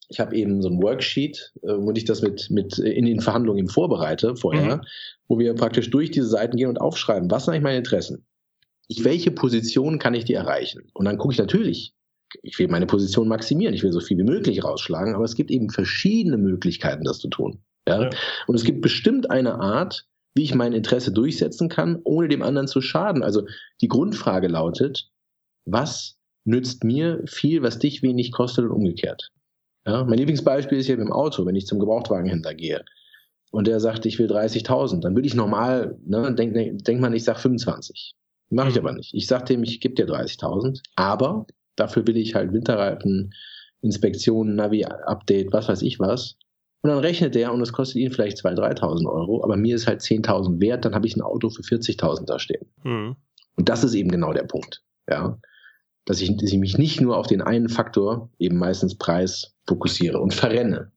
ich 0.10 0.20
habe 0.20 0.36
eben 0.36 0.62
so 0.62 0.70
ein 0.70 0.82
Worksheet, 0.82 1.54
äh, 1.64 1.74
wo 1.78 1.92
ich 1.92 2.06
das 2.06 2.22
mit, 2.22 2.50
mit 2.52 2.78
in 2.78 3.06
den 3.06 3.22
Verhandlungen 3.22 3.60
eben 3.60 3.70
vorbereite 3.70 4.36
vorher, 4.36 4.78
mhm. 4.78 4.82
wo 5.28 5.40
wir 5.40 5.54
praktisch 5.56 5.90
durch 5.90 6.12
diese 6.12 6.28
Seiten 6.28 6.58
gehen 6.58 6.70
und 6.70 6.80
aufschreiben, 6.80 7.32
was 7.32 7.46
sind 7.46 7.54
eigentlich 7.54 7.64
meine 7.64 7.78
Interessen? 7.78 8.26
Ich, 8.88 9.04
welche 9.04 9.32
Position 9.32 9.98
kann 9.98 10.14
ich 10.14 10.26
die 10.26 10.36
erreichen? 10.36 10.84
Und 10.94 11.06
dann 11.06 11.18
gucke 11.18 11.34
ich 11.34 11.40
natürlich, 11.40 11.95
ich 12.44 12.60
will 12.60 12.68
meine 12.68 12.86
Position 12.86 13.28
maximieren, 13.28 13.74
ich 13.74 13.84
will 13.84 13.92
so 13.92 14.00
viel 14.00 14.18
wie 14.18 14.24
möglich 14.24 14.64
rausschlagen, 14.64 15.16
aber 15.16 15.24
es 15.24 15.36
gibt 15.36 15.52
eben 15.52 15.70
verschiedene 15.70 16.38
Möglichkeiten, 16.38 17.04
das 17.04 17.20
zu 17.20 17.28
tun. 17.28 17.60
Ja? 17.88 18.04
ja. 18.04 18.10
Und 18.48 18.56
es 18.56 18.64
gibt 18.64 18.82
bestimmt 18.82 19.30
eine 19.30 19.56
Art, 19.56 20.08
wie 20.34 20.44
ich 20.44 20.56
mein 20.56 20.74
Interesse 20.74 21.12
durchsetzen 21.12 21.70
kann, 21.70 22.00
ohne 22.04 22.28
dem 22.28 22.42
anderen 22.42 22.68
zu 22.68 22.82
schaden. 22.82 23.24
Also 23.24 23.48
die 23.82 23.88
Grundfrage 23.88 24.48
lautet, 24.48 25.10
was 25.66 26.18
nützt 26.44 26.84
mir 26.84 27.24
viel, 27.26 27.64
was 27.64 27.80
dich 27.80 28.04
wenig 28.04 28.32
kostet 28.32 28.66
und 28.66 28.72
umgekehrt? 28.72 29.32
Ja, 29.86 30.04
mein 30.04 30.18
Lieblingsbeispiel 30.18 30.80
ist 30.80 30.88
hier 30.88 30.98
mit 30.98 31.08
dem 31.08 31.14
Auto, 31.14 31.46
wenn 31.46 31.56
ich 31.56 31.68
zum 31.68 31.80
Gebrauchtwagenhändler 31.80 32.54
gehe 32.54 32.84
und 33.52 33.68
der 33.68 33.80
sagt, 33.80 34.06
ich 34.06 34.20
will 34.20 34.30
30.000, 34.30 35.00
dann 35.00 35.16
würde 35.16 35.28
ich 35.28 35.34
normal, 35.34 35.98
ne, 36.06 36.34
denk, 36.36 36.84
denk 36.84 37.00
man, 37.00 37.14
ich 37.14 37.24
sage 37.24 37.40
25. 37.40 38.14
Mache 38.50 38.70
ich 38.70 38.76
mhm. 38.76 38.82
aber 38.82 38.94
nicht. 38.94 39.14
Ich 39.14 39.28
sage 39.28 39.46
dem, 39.46 39.64
ich 39.64 39.80
gebe 39.80 39.96
dir 39.96 40.08
30.000, 40.08 40.82
aber 40.96 41.46
dafür 41.76 42.06
will 42.08 42.18
ich 42.18 42.36
halt 42.36 42.54
Winterreifen, 42.54 43.34
Inspektionen, 43.82 44.56
Navi-Update, 44.56 45.54
was 45.54 45.68
weiß 45.68 45.82
ich 45.82 46.00
was. 46.00 46.38
Und 46.82 46.90
dann 46.92 47.00
rechnet 47.00 47.36
der 47.36 47.52
und 47.52 47.62
es 47.62 47.74
kostet 47.74 47.98
ihn 47.98 48.12
vielleicht 48.12 48.38
2.000, 48.38 48.80
3.000 48.80 49.12
Euro, 49.12 49.44
aber 49.44 49.58
mir 49.58 49.76
ist 49.76 49.88
halt 49.88 50.02
10.000 50.02 50.62
wert, 50.62 50.86
dann 50.86 50.94
habe 50.94 51.08
ich 51.08 51.16
ein 51.16 51.22
Auto 51.22 51.50
für 51.50 51.64
40.000 51.64 52.26
da 52.26 52.40
stehen. 52.40 52.68
Mhm. 52.84 53.16
Und 53.56 53.70
das 53.70 53.84
ist 53.84 53.94
eben 53.94 54.10
genau 54.10 54.34
der 54.34 54.44
Punkt. 54.44 54.84
Ja 55.10 55.40
dass 56.06 56.22
ich, 56.22 56.38
dass 56.38 56.52
ich 56.52 56.60
mich 56.60 56.78
nicht 56.78 57.02
nur 57.02 57.18
auf 57.18 57.28
den 57.28 57.42
einen 57.42 57.68
Faktor, 57.68 58.30
eben 58.40 58.58
meistens 58.58 58.98
Preis, 58.98 59.56
fokussiere 59.68 60.20
und 60.20 60.34
verrenne. 60.34 60.92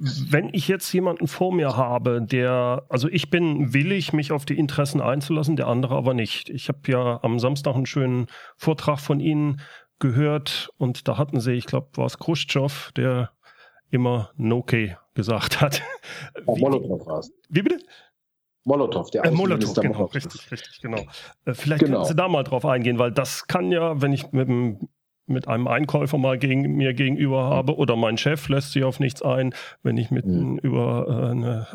Wenn 0.00 0.50
ich 0.52 0.68
jetzt 0.68 0.92
jemanden 0.92 1.26
vor 1.26 1.52
mir 1.52 1.76
habe, 1.76 2.22
der, 2.22 2.84
also 2.88 3.08
ich 3.08 3.30
bin 3.30 3.74
willig, 3.74 4.12
mich 4.12 4.30
auf 4.30 4.44
die 4.44 4.56
Interessen 4.56 5.00
einzulassen, 5.00 5.56
der 5.56 5.66
andere 5.66 5.96
aber 5.96 6.14
nicht. 6.14 6.50
Ich 6.50 6.68
habe 6.68 6.78
ja 6.86 7.18
am 7.22 7.40
Samstag 7.40 7.74
einen 7.74 7.86
schönen 7.86 8.26
Vortrag 8.56 9.00
von 9.00 9.18
Ihnen 9.18 9.60
gehört 9.98 10.70
und 10.78 11.08
da 11.08 11.18
hatten 11.18 11.40
Sie, 11.40 11.52
ich 11.52 11.66
glaube, 11.66 11.88
war 11.94 12.06
es 12.06 12.18
Khrushchev, 12.18 12.92
der 12.92 13.32
immer 13.90 14.30
Noke 14.36 14.98
gesagt 15.14 15.60
hat. 15.60 15.82
Ja, 16.46 16.54
wie, 16.54 17.28
wie 17.48 17.62
bitte? 17.62 17.78
Molotow, 18.68 19.10
der 19.10 19.24
äh, 19.24 19.30
Molotow, 19.30 19.74
genau, 19.74 19.94
Molotow. 19.94 20.14
richtig, 20.14 20.50
richtig, 20.52 20.80
genau. 20.80 20.98
Äh, 21.44 21.54
vielleicht 21.54 21.82
genau. 21.82 21.98
können 21.98 22.08
Sie 22.08 22.14
da 22.14 22.28
mal 22.28 22.44
drauf 22.44 22.64
eingehen, 22.66 22.98
weil 22.98 23.10
das 23.10 23.46
kann 23.46 23.72
ja, 23.72 24.00
wenn 24.00 24.12
ich 24.12 24.30
mit, 24.30 24.48
mit 25.28 25.48
einem 25.48 25.66
Einkäufer 25.66 26.18
mal 26.18 26.38
gegen, 26.38 26.76
mir 26.76 26.94
gegenüber 26.94 27.44
habe 27.44 27.76
oder 27.76 27.96
mein 27.96 28.18
Chef 28.18 28.48
lässt 28.48 28.72
sich 28.72 28.84
auf 28.84 29.00
nichts 29.00 29.22
ein, 29.22 29.54
wenn 29.82 29.96
ich 29.96 30.10
mit 30.10 30.26
mhm. 30.26 30.58
über 30.58 31.06
äh, 31.08 31.30
eine, 31.30 31.66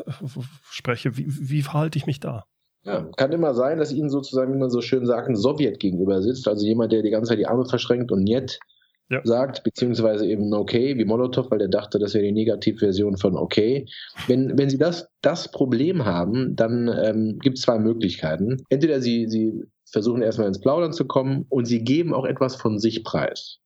spreche, 0.70 1.16
wie, 1.16 1.26
wie 1.28 1.62
verhalte 1.62 1.98
ich 1.98 2.06
mich 2.06 2.20
da? 2.20 2.44
Ja, 2.84 3.08
kann 3.16 3.32
immer 3.32 3.54
sein, 3.54 3.78
dass 3.78 3.92
Ihnen 3.92 4.10
sozusagen, 4.10 4.52
wie 4.52 4.58
man 4.58 4.68
so 4.68 4.82
schön 4.82 5.06
sagt, 5.06 5.28
ein 5.28 5.36
Sowjet 5.36 5.80
gegenüber 5.80 6.20
sitzt, 6.20 6.46
also 6.46 6.66
jemand, 6.66 6.92
der 6.92 7.02
die 7.02 7.10
ganze 7.10 7.30
Zeit 7.30 7.38
die 7.38 7.46
Arme 7.46 7.64
verschränkt 7.64 8.12
und 8.12 8.22
nicht 8.22 8.60
ja. 9.08 9.20
sagt, 9.24 9.64
beziehungsweise 9.64 10.26
eben 10.26 10.52
okay, 10.52 10.96
wie 10.96 11.04
Molotow, 11.04 11.50
weil 11.50 11.58
der 11.58 11.68
dachte, 11.68 11.98
das 11.98 12.14
wäre 12.14 12.24
die 12.24 12.32
Negativversion 12.32 13.16
von 13.16 13.36
okay. 13.36 13.86
Wenn, 14.26 14.58
wenn 14.58 14.70
Sie 14.70 14.78
das, 14.78 15.08
das 15.22 15.50
Problem 15.50 16.04
haben, 16.04 16.56
dann 16.56 16.88
ähm, 16.88 17.38
gibt 17.40 17.58
es 17.58 17.64
zwei 17.64 17.78
Möglichkeiten. 17.78 18.62
Entweder 18.68 19.00
Sie, 19.00 19.28
Sie 19.28 19.62
versuchen 19.94 20.20
erstmal 20.20 20.48
ins 20.48 20.60
Plaudern 20.60 20.92
zu 20.92 21.06
kommen 21.06 21.46
und 21.48 21.64
Sie 21.64 21.82
geben 21.82 22.12
auch 22.12 22.26
etwas 22.26 22.56
von 22.56 22.78
sich 22.78 23.02
preis. 23.02 23.60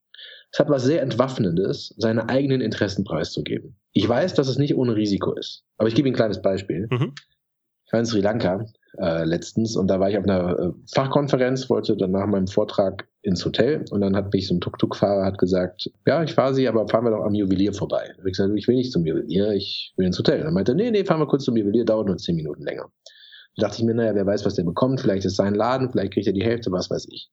Es 0.52 0.60
hat 0.60 0.70
was 0.70 0.84
sehr 0.84 1.02
Entwaffnendes, 1.02 1.94
seine 1.98 2.28
eigenen 2.28 2.60
Interessen 2.60 3.04
preiszugeben. 3.04 3.76
Ich 3.92 4.08
weiß, 4.08 4.34
dass 4.34 4.48
es 4.48 4.58
nicht 4.58 4.76
ohne 4.76 4.94
Risiko 4.94 5.32
ist, 5.32 5.64
aber 5.76 5.88
ich 5.88 5.94
gebe 5.94 6.06
Ihnen 6.06 6.14
ein 6.14 6.18
kleines 6.18 6.40
Beispiel. 6.40 6.86
Mhm. 6.90 7.14
Ich 7.86 7.92
war 7.92 8.00
in 8.00 8.06
Sri 8.06 8.20
Lanka 8.20 8.66
äh, 8.98 9.24
letztens 9.24 9.74
und 9.76 9.88
da 9.88 9.98
war 9.98 10.10
ich 10.10 10.18
auf 10.18 10.24
einer 10.24 10.58
äh, 10.58 10.72
Fachkonferenz, 10.92 11.70
wollte 11.70 11.96
dann 11.96 12.10
nach 12.10 12.26
meinem 12.26 12.46
Vortrag 12.46 13.08
ins 13.22 13.44
Hotel 13.44 13.84
und 13.90 14.00
dann 14.00 14.14
hat 14.14 14.32
mich 14.32 14.46
so 14.46 14.54
ein 14.54 14.60
Tuk-Tuk-Fahrer 14.60 15.24
hat 15.24 15.38
gesagt, 15.38 15.90
ja, 16.06 16.22
ich 16.22 16.34
fahre 16.34 16.54
Sie, 16.54 16.68
aber 16.68 16.86
fahren 16.88 17.04
wir 17.04 17.10
doch 17.10 17.24
am 17.24 17.34
Juwelier 17.34 17.72
vorbei. 17.72 18.04
Da 18.08 18.18
habe 18.18 18.28
ich 18.28 18.36
gesagt, 18.36 18.52
ich 18.54 18.68
will 18.68 18.76
nicht 18.76 18.92
zum 18.92 19.06
Juwelier, 19.06 19.52
ich 19.52 19.94
will 19.96 20.06
ins 20.06 20.18
Hotel. 20.18 20.40
Und 20.40 20.44
dann 20.44 20.54
meinte 20.54 20.72
er, 20.72 20.74
nee, 20.74 20.90
nee, 20.90 21.04
fahren 21.04 21.20
wir 21.20 21.26
kurz 21.26 21.44
zum 21.44 21.56
Juwelier, 21.56 21.84
dauert 21.84 22.06
nur 22.06 22.18
zehn 22.18 22.36
Minuten 22.36 22.62
länger. 22.62 22.90
Da 23.58 23.66
dachte 23.66 23.80
ich 23.80 23.86
mir, 23.86 23.94
naja, 23.94 24.14
wer 24.14 24.24
weiß, 24.24 24.44
was 24.44 24.54
der 24.54 24.62
bekommt, 24.62 25.00
vielleicht 25.00 25.26
ist 25.26 25.34
sein 25.34 25.54
Laden, 25.54 25.90
vielleicht 25.90 26.12
kriegt 26.12 26.28
er 26.28 26.32
die 26.32 26.44
Hälfte, 26.44 26.70
was 26.70 26.90
weiß 26.90 27.08
ich. 27.10 27.28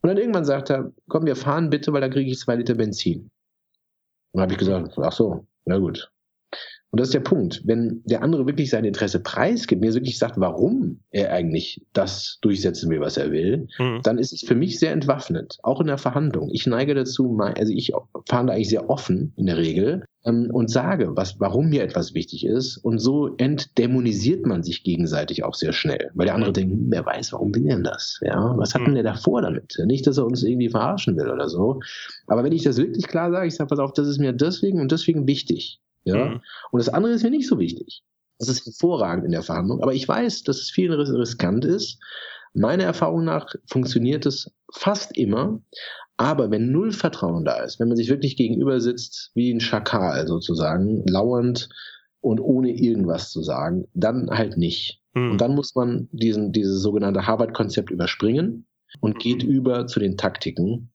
Und 0.00 0.08
dann 0.08 0.16
irgendwann 0.16 0.44
sagt 0.44 0.70
er, 0.70 0.92
komm, 1.08 1.26
wir 1.26 1.36
fahren 1.36 1.70
bitte, 1.70 1.92
weil 1.92 2.00
da 2.00 2.08
kriege 2.08 2.30
ich 2.30 2.38
zwei 2.38 2.56
Liter 2.56 2.74
Benzin. 2.74 3.20
Und 3.20 3.30
dann 4.32 4.42
habe 4.42 4.52
ich 4.52 4.58
gesagt, 4.58 4.98
ach 4.98 5.12
so, 5.12 5.46
na 5.66 5.76
gut. 5.76 6.11
Und 6.92 7.00
das 7.00 7.08
ist 7.08 7.14
der 7.14 7.20
Punkt. 7.20 7.62
Wenn 7.64 8.02
der 8.04 8.22
andere 8.22 8.46
wirklich 8.46 8.68
sein 8.68 8.84
Interesse 8.84 9.18
preisgibt, 9.18 9.80
mir 9.80 9.94
wirklich 9.94 10.18
sagt, 10.18 10.38
warum 10.38 11.00
er 11.10 11.32
eigentlich 11.32 11.86
das 11.94 12.38
durchsetzen 12.42 12.90
will, 12.90 13.00
was 13.00 13.16
er 13.16 13.32
will, 13.32 13.66
mhm. 13.78 14.00
dann 14.02 14.18
ist 14.18 14.34
es 14.34 14.42
für 14.42 14.54
mich 14.54 14.78
sehr 14.78 14.92
entwaffnend, 14.92 15.58
auch 15.62 15.80
in 15.80 15.86
der 15.86 15.96
Verhandlung. 15.96 16.50
Ich 16.52 16.66
neige 16.66 16.94
dazu, 16.94 17.38
also 17.40 17.72
ich 17.72 17.92
verhandle 18.28 18.54
eigentlich 18.54 18.68
sehr 18.68 18.90
offen 18.90 19.32
in 19.36 19.46
der 19.46 19.56
Regel 19.56 20.04
ähm, 20.26 20.50
und 20.52 20.70
sage, 20.70 21.16
was, 21.16 21.40
warum 21.40 21.70
mir 21.70 21.82
etwas 21.82 22.12
wichtig 22.12 22.44
ist. 22.44 22.76
Und 22.76 22.98
so 22.98 23.36
entdämonisiert 23.38 24.44
man 24.44 24.62
sich 24.62 24.84
gegenseitig 24.84 25.44
auch 25.44 25.54
sehr 25.54 25.72
schnell, 25.72 26.10
weil 26.12 26.26
der 26.26 26.34
andere 26.34 26.50
mhm. 26.50 26.54
denkt, 26.54 26.76
wer 26.88 27.06
weiß, 27.06 27.32
warum 27.32 27.54
will 27.54 27.68
er 27.68 27.80
das? 27.80 28.20
Ja, 28.20 28.52
was 28.58 28.74
hat 28.74 28.86
denn 28.86 28.94
der 28.94 29.02
davor 29.02 29.40
damit? 29.40 29.78
Nicht, 29.86 30.06
dass 30.06 30.18
er 30.18 30.26
uns 30.26 30.42
irgendwie 30.42 30.68
verarschen 30.68 31.16
will 31.16 31.30
oder 31.30 31.48
so. 31.48 31.80
Aber 32.26 32.44
wenn 32.44 32.52
ich 32.52 32.64
das 32.64 32.76
wirklich 32.76 33.06
klar 33.06 33.30
sage, 33.30 33.46
ich 33.46 33.54
sage, 33.54 33.68
pass 33.68 33.78
auf, 33.78 33.94
das 33.94 34.08
ist 34.08 34.18
mir 34.18 34.34
deswegen 34.34 34.78
und 34.78 34.92
deswegen 34.92 35.26
wichtig. 35.26 35.80
Ja? 36.04 36.24
Mhm. 36.26 36.40
Und 36.70 36.78
das 36.78 36.88
andere 36.88 37.12
ist 37.12 37.22
mir 37.22 37.30
nicht 37.30 37.48
so 37.48 37.58
wichtig. 37.58 38.02
Das 38.38 38.48
ist 38.48 38.64
hervorragend 38.66 39.24
in 39.24 39.32
der 39.32 39.42
Verhandlung. 39.42 39.82
Aber 39.82 39.94
ich 39.94 40.06
weiß, 40.06 40.42
dass 40.42 40.58
es 40.58 40.70
viel 40.70 40.92
riskant 40.92 41.64
ist. 41.64 41.98
Meiner 42.54 42.84
Erfahrung 42.84 43.24
nach 43.24 43.46
funktioniert 43.66 44.26
es 44.26 44.50
fast 44.72 45.16
immer. 45.16 45.62
Aber 46.16 46.50
wenn 46.50 46.70
null 46.70 46.92
Vertrauen 46.92 47.44
da 47.44 47.62
ist, 47.62 47.80
wenn 47.80 47.88
man 47.88 47.96
sich 47.96 48.08
wirklich 48.08 48.36
gegenüber 48.36 48.80
sitzt, 48.80 49.30
wie 49.34 49.52
ein 49.52 49.60
Schakal 49.60 50.26
sozusagen, 50.26 51.04
lauernd 51.06 51.68
und 52.20 52.40
ohne 52.40 52.70
irgendwas 52.70 53.30
zu 53.30 53.42
sagen, 53.42 53.88
dann 53.94 54.30
halt 54.30 54.56
nicht. 54.56 55.00
Mhm. 55.14 55.32
Und 55.32 55.40
dann 55.40 55.54
muss 55.54 55.74
man 55.74 56.08
diesen, 56.12 56.52
dieses 56.52 56.82
sogenannte 56.82 57.26
Harvard-Konzept 57.26 57.90
überspringen 57.90 58.66
und 59.00 59.18
geht 59.18 59.42
über 59.42 59.86
zu 59.86 60.00
den 60.00 60.16
Taktiken, 60.16 60.91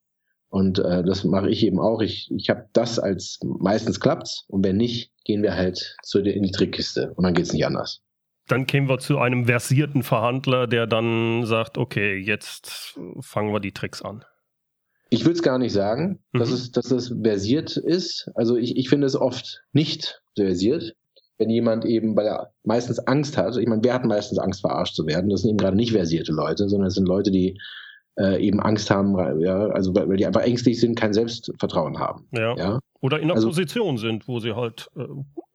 und 0.50 0.80
äh, 0.80 1.04
das 1.04 1.24
mache 1.24 1.50
ich 1.50 1.66
eben 1.66 1.80
auch. 1.80 2.02
Ich, 2.02 2.32
ich 2.36 2.50
habe 2.50 2.68
das 2.74 3.00
als 3.00 3.40
meistens 3.44 4.00
klappt's 4.00 4.46
und 4.48 4.64
wenn 4.64 4.78
nicht, 4.78 5.12
gehen 5.26 5.44
wir 5.44 5.56
halt 5.56 5.98
zu 6.04 6.22
der, 6.22 6.36
in 6.36 6.44
die 6.44 6.52
Trickkiste 6.52 7.14
und 7.16 7.24
dann 7.24 7.34
geht's 7.34 7.54
nicht 7.54 7.66
anders. 7.66 8.02
Dann 8.48 8.66
kämen 8.66 8.88
wir 8.88 9.00
zu 9.00 9.18
einem 9.20 9.46
versierten 9.46 10.04
Verhandler, 10.04 10.68
der 10.68 10.88
dann 10.88 11.46
sagt, 11.46 11.78
okay, 11.78 12.16
jetzt 12.16 12.98
fangen 13.20 13.52
wir 13.52 13.60
die 13.60 13.74
Tricks 13.74 14.02
an. 14.02 14.24
Ich 15.10 15.24
würde 15.24 15.34
es 15.34 15.44
gar 15.44 15.58
nicht 15.58 15.74
sagen, 15.74 16.20
mhm. 16.32 16.40
dass, 16.40 16.52
es, 16.52 16.72
dass 16.72 16.92
es 16.92 17.14
versiert 17.22 17.76
ist. 17.76 18.30
Also 18.36 18.56
ich, 18.56 18.78
ich 18.78 18.90
finde 18.90 19.08
es 19.08 19.16
oft 19.16 19.64
nicht 19.74 20.22
versiert, 20.36 20.96
wenn 21.38 21.50
jemand 21.50 21.86
eben, 21.86 22.16
weil 22.16 22.28
er 22.28 22.54
meistens 22.64 23.00
Angst 23.00 23.38
hat, 23.38 23.58
ich 23.58 23.68
meine, 23.68 23.84
wer 23.84 23.94
hat 23.94 24.06
meistens 24.06 24.40
Angst, 24.40 24.62
verarscht 24.62 24.96
zu 24.96 25.06
werden? 25.06 25.30
Das 25.30 25.42
sind 25.42 25.50
eben 25.50 25.58
gerade 25.58 25.78
nicht 25.78 25.92
versierte 25.92 26.32
Leute, 26.32 26.68
sondern 26.70 26.88
es 26.88 26.96
sind 26.96 27.08
Leute, 27.08 27.32
die 27.32 27.60
äh, 28.18 28.42
eben 28.42 28.60
Angst 28.60 28.90
haben, 28.90 29.16
ja, 29.40 29.68
also 29.68 29.94
weil, 29.96 30.10
weil 30.10 30.18
die 30.18 30.26
einfach 30.26 30.42
ängstlich 30.42 30.80
sind, 30.80 30.96
kein 30.96 31.14
Selbstvertrauen 31.14 32.00
haben. 32.00 32.28
Ja. 32.32 32.56
ja? 32.56 32.80
Oder 33.02 33.18
in 33.18 33.26
einer 33.26 33.36
also, 33.36 33.48
Position 33.48 33.98
sind, 33.98 34.28
wo 34.28 34.40
sie 34.40 34.54
halt 34.54 34.90
äh, 34.96 35.06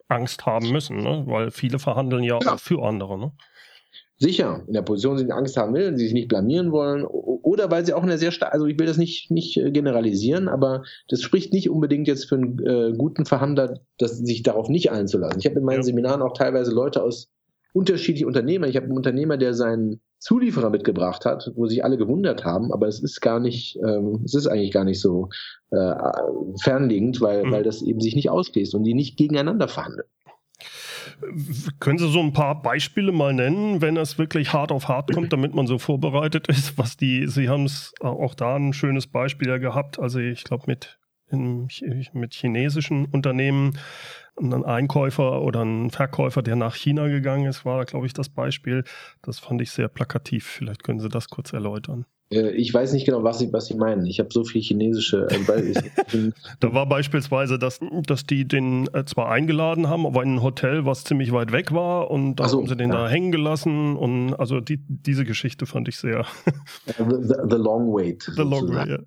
Angst 0.09 0.47
haben 0.47 0.71
müssen, 0.71 1.03
ne? 1.03 1.25
weil 1.27 1.51
viele 1.51 1.79
verhandeln 1.79 2.23
ja, 2.23 2.39
ja. 2.43 2.55
auch 2.55 2.61
für 2.61 2.83
andere. 2.83 3.19
Ne? 3.19 3.33
Sicher, 4.19 4.63
in 4.69 4.75
der 4.75 4.83
Position 4.83 5.19
sind, 5.19 5.33
Angst 5.33 5.57
haben 5.57 5.75
will, 5.75 5.97
sie 5.97 6.05
sich 6.05 6.13
nicht 6.13 6.29
blamieren 6.29 6.71
wollen, 6.71 7.05
oder 7.05 7.71
weil 7.71 7.85
sie 7.85 7.93
auch 7.93 8.05
eine 8.05 8.19
sehr 8.19 8.31
starke, 8.31 8.55
also 8.55 8.67
ich 8.67 8.79
will 8.79 8.87
das 8.87 8.97
nicht, 8.97 9.33
nicht 9.33 9.57
äh, 9.57 9.73
generalisieren, 9.73 10.49
aber 10.49 10.85
das 11.09 11.23
spricht 11.23 11.53
nicht 11.53 11.69
unbedingt 11.69 12.07
jetzt 12.07 12.29
für 12.29 12.37
einen 12.37 12.65
äh, 12.65 12.97
guten 12.97 13.27
Verhandler, 13.27 13.81
dass, 13.99 14.19
sich 14.19 14.45
darauf 14.45 14.69
nicht 14.69 14.93
einzulassen. 14.93 15.41
Ich 15.41 15.47
habe 15.47 15.59
in 15.59 15.65
meinen 15.65 15.79
ja. 15.79 15.83
Seminaren 15.83 16.23
auch 16.23 16.35
teilweise 16.35 16.73
Leute 16.73 17.03
aus 17.03 17.31
unterschiedlichen 17.73 18.27
Unternehmen. 18.27 18.69
Ich 18.69 18.77
habe 18.77 18.87
einen 18.87 18.97
Unternehmer, 18.97 19.37
der 19.37 19.55
seinen 19.55 20.01
Zulieferer 20.19 20.71
mitgebracht 20.71 21.25
hat, 21.25 21.51
wo 21.57 21.67
sich 21.67 21.85
alle 21.85 21.97
gewundert 21.97 22.45
haben, 22.45 22.73
aber 22.73 22.87
es 22.87 23.03
ist 23.03 23.21
gar 23.21 23.41
nicht, 23.41 23.77
ähm, 23.85 24.21
es 24.25 24.35
ist 24.35 24.47
eigentlich 24.47 24.71
gar 24.71 24.85
nicht 24.85 25.01
so 25.01 25.31
äh, 25.71 25.95
fernliegend, 26.63 27.21
weil, 27.21 27.45
mhm. 27.45 27.51
weil 27.51 27.63
das 27.65 27.83
eben 27.83 28.01
sich 28.01 28.15
nicht 28.15 28.31
ausschließt 28.31 28.75
und 28.75 28.85
die 28.85 28.95
nicht 28.95 29.17
gegeneinander 29.17 29.69
verhandeln. 29.69 30.07
Können 31.81 31.99
Sie 31.99 32.09
so 32.09 32.21
ein 32.21 32.33
paar 32.33 32.63
Beispiele 32.63 33.11
mal 33.11 33.33
nennen, 33.33 33.81
wenn 33.81 33.97
es 33.97 34.19
wirklich 34.19 34.53
hart 34.53 34.71
auf 34.71 34.89
hart 34.89 35.13
kommt, 35.13 35.33
damit 35.33 35.55
man 35.55 35.67
so 35.67 35.79
vorbereitet 35.79 36.47
ist, 36.49 36.79
was 36.79 36.97
die, 36.97 37.27
Sie 37.27 37.49
haben 37.49 37.65
es 37.65 37.93
auch 38.01 38.35
da 38.35 38.57
ein 38.57 38.73
schönes 38.73 39.07
Beispiel 39.07 39.49
ja 39.49 39.59
gehabt, 39.59 39.99
also 39.99 40.21
ich 40.21 40.45
glaube 40.45 40.65
mit, 40.67 40.99
mit 41.31 42.35
chinesischen 42.35 43.07
Unternehmen, 43.07 43.79
ein 44.41 44.65
Einkäufer 44.65 45.43
oder 45.43 45.63
ein 45.65 45.91
Verkäufer, 45.91 46.43
der 46.43 46.57
nach 46.57 46.75
China 46.75 47.09
gegangen 47.09 47.47
ist, 47.47 47.65
war, 47.65 47.85
glaube 47.85 48.07
ich, 48.07 48.13
das 48.13 48.29
Beispiel. 48.29 48.85
Das 49.23 49.39
fand 49.39 49.61
ich 49.61 49.71
sehr 49.71 49.89
plakativ. 49.89 50.47
Vielleicht 50.47 50.83
können 50.83 51.01
Sie 51.01 51.09
das 51.09 51.29
kurz 51.29 51.53
erläutern. 51.53 52.07
Äh, 52.33 52.51
ich 52.53 52.73
weiß 52.73 52.93
nicht 52.93 53.05
genau, 53.05 53.23
was 53.23 53.39
Sie, 53.39 53.53
was 53.53 53.67
Sie 53.67 53.75
meinen. 53.75 54.07
Ich 54.07 54.19
habe 54.19 54.31
so 54.33 54.45
viel 54.45 54.63
chinesische. 54.63 55.29
Äh, 55.31 56.31
da 56.61 56.75
war 56.75 56.87
beispielsweise, 56.89 57.59
dass, 57.59 57.81
dass 58.07 58.27
die 58.27 58.47
den 58.47 58.89
äh, 58.95 59.05
zwar 59.05 59.31
eingeladen 59.31 59.89
haben, 59.89 60.07
aber 60.07 60.23
in 60.23 60.37
ein 60.37 60.43
Hotel, 60.43 60.87
was 60.87 61.05
ziemlich 61.05 61.33
weit 61.33 61.53
weg 61.53 61.73
war 61.73 62.11
und 62.11 62.37
da 62.37 62.49
so, 62.49 62.59
haben 62.59 62.67
sie 62.67 62.77
den 62.77 62.91
ja. 62.91 63.03
da 63.03 63.09
hängen 63.09 63.33
gelassen 63.33 63.97
und 63.97 64.35
also 64.35 64.61
die, 64.61 64.79
diese 64.89 65.25
Geschichte 65.25 65.67
fand 65.67 65.89
ich 65.89 65.97
sehr. 65.97 66.25
the, 66.87 66.93
the, 66.99 67.35
the 67.51 67.57
long 67.57 67.93
wait. 67.93 68.23
The 68.23 68.43
long 68.43 68.69
wait, 68.69 68.89
ja. 68.89 68.99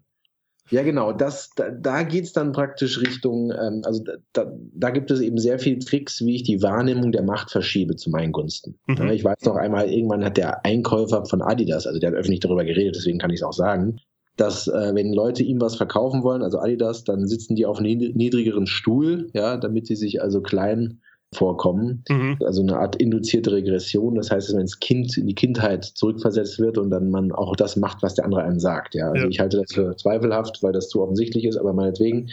Ja, 0.72 0.82
genau. 0.82 1.12
Das, 1.12 1.52
da, 1.56 1.70
da 1.70 2.04
geht 2.04 2.24
es 2.26 2.34
dann 2.34 2.52
praktisch 2.52 3.00
Richtung, 3.00 3.52
ähm, 3.52 3.82
also 3.84 4.04
da, 4.34 4.52
da 4.74 4.90
gibt 4.90 5.12
es 5.12 5.22
eben 5.22 5.38
sehr 5.38 5.60
viele 5.60 5.80
Tricks, 5.80 6.22
wie 6.26 6.36
ich 6.36 6.44
die 6.44 6.62
Wahrnehmung 6.64 7.12
der 7.12 7.24
Macht 7.24 7.52
verschiebe 7.52 7.96
zu 7.96 8.10
meinen 8.10 8.32
Gunsten. 8.32 8.80
Mhm. 8.88 8.98
Ja, 8.98 9.12
ich 9.12 9.24
weiß 9.24 9.44
noch 9.44 9.56
einmal, 9.56 9.90
irgendwann 9.92 10.26
hat 10.26 10.38
der 10.38 10.66
Einkäufer 10.66 11.26
von 11.26 11.42
Adidas, 11.42 11.86
also 11.86 12.00
der 12.00 12.12
hat 12.12 12.18
öffentlich 12.18 12.40
darüber 12.40 12.66
geredet, 12.66 12.96
deswegen 12.96 13.20
kann 13.20 13.30
ich 13.30 13.42
es 13.42 13.44
auch 13.44 13.54
sagen, 13.54 14.00
dass 14.38 14.68
äh, 14.68 14.94
wenn 14.94 15.14
Leute 15.14 15.44
ihm 15.44 15.62
was 15.62 15.76
verkaufen 15.76 16.24
wollen, 16.24 16.42
also 16.42 16.60
Adidas, 16.60 17.04
dann 17.04 17.28
sitzen 17.28 17.56
die 17.56 17.66
auf 17.66 17.80
einem 17.80 17.98
niedrigeren 17.98 18.68
Stuhl, 18.68 19.30
ja, 19.34 19.58
damit 19.58 19.88
sie 19.88 19.96
sich 19.96 20.22
also 20.22 20.42
klein 20.42 21.02
vorkommen. 21.34 22.04
Mhm. 22.10 22.38
Also 22.46 22.62
eine 22.62 22.78
Art 22.78 22.96
induzierte 22.96 23.52
Regression. 23.52 24.16
Das 24.16 24.32
heißt, 24.32 24.54
wenn 24.54 24.62
das 24.62 24.80
Kind 24.80 25.18
in 25.18 25.28
die 25.28 25.36
Kindheit 25.36 25.84
zurückversetzt 25.84 26.60
wird 26.60 26.78
und 26.78 26.90
dann 26.90 27.10
man 27.10 27.32
auch 27.32 27.56
das 27.56 27.76
macht, 27.76 28.04
was 28.04 28.16
der 28.16 28.26
andere 28.26 28.44
einem 28.44 28.60
sagt. 28.60 28.96
Ja, 28.96 29.10
also 29.10 29.24
ja. 29.24 29.30
ich 29.30 29.40
halte 29.40 29.58
das 29.58 29.74
für 29.74 29.96
zweifelhaft, 29.96 30.64
weil 30.64 30.74
das 30.74 30.90
zu 30.90 31.02
offensichtlich 31.02 31.46
ist, 31.46 31.58
aber 31.58 31.74
meinetwegen. 31.74 32.30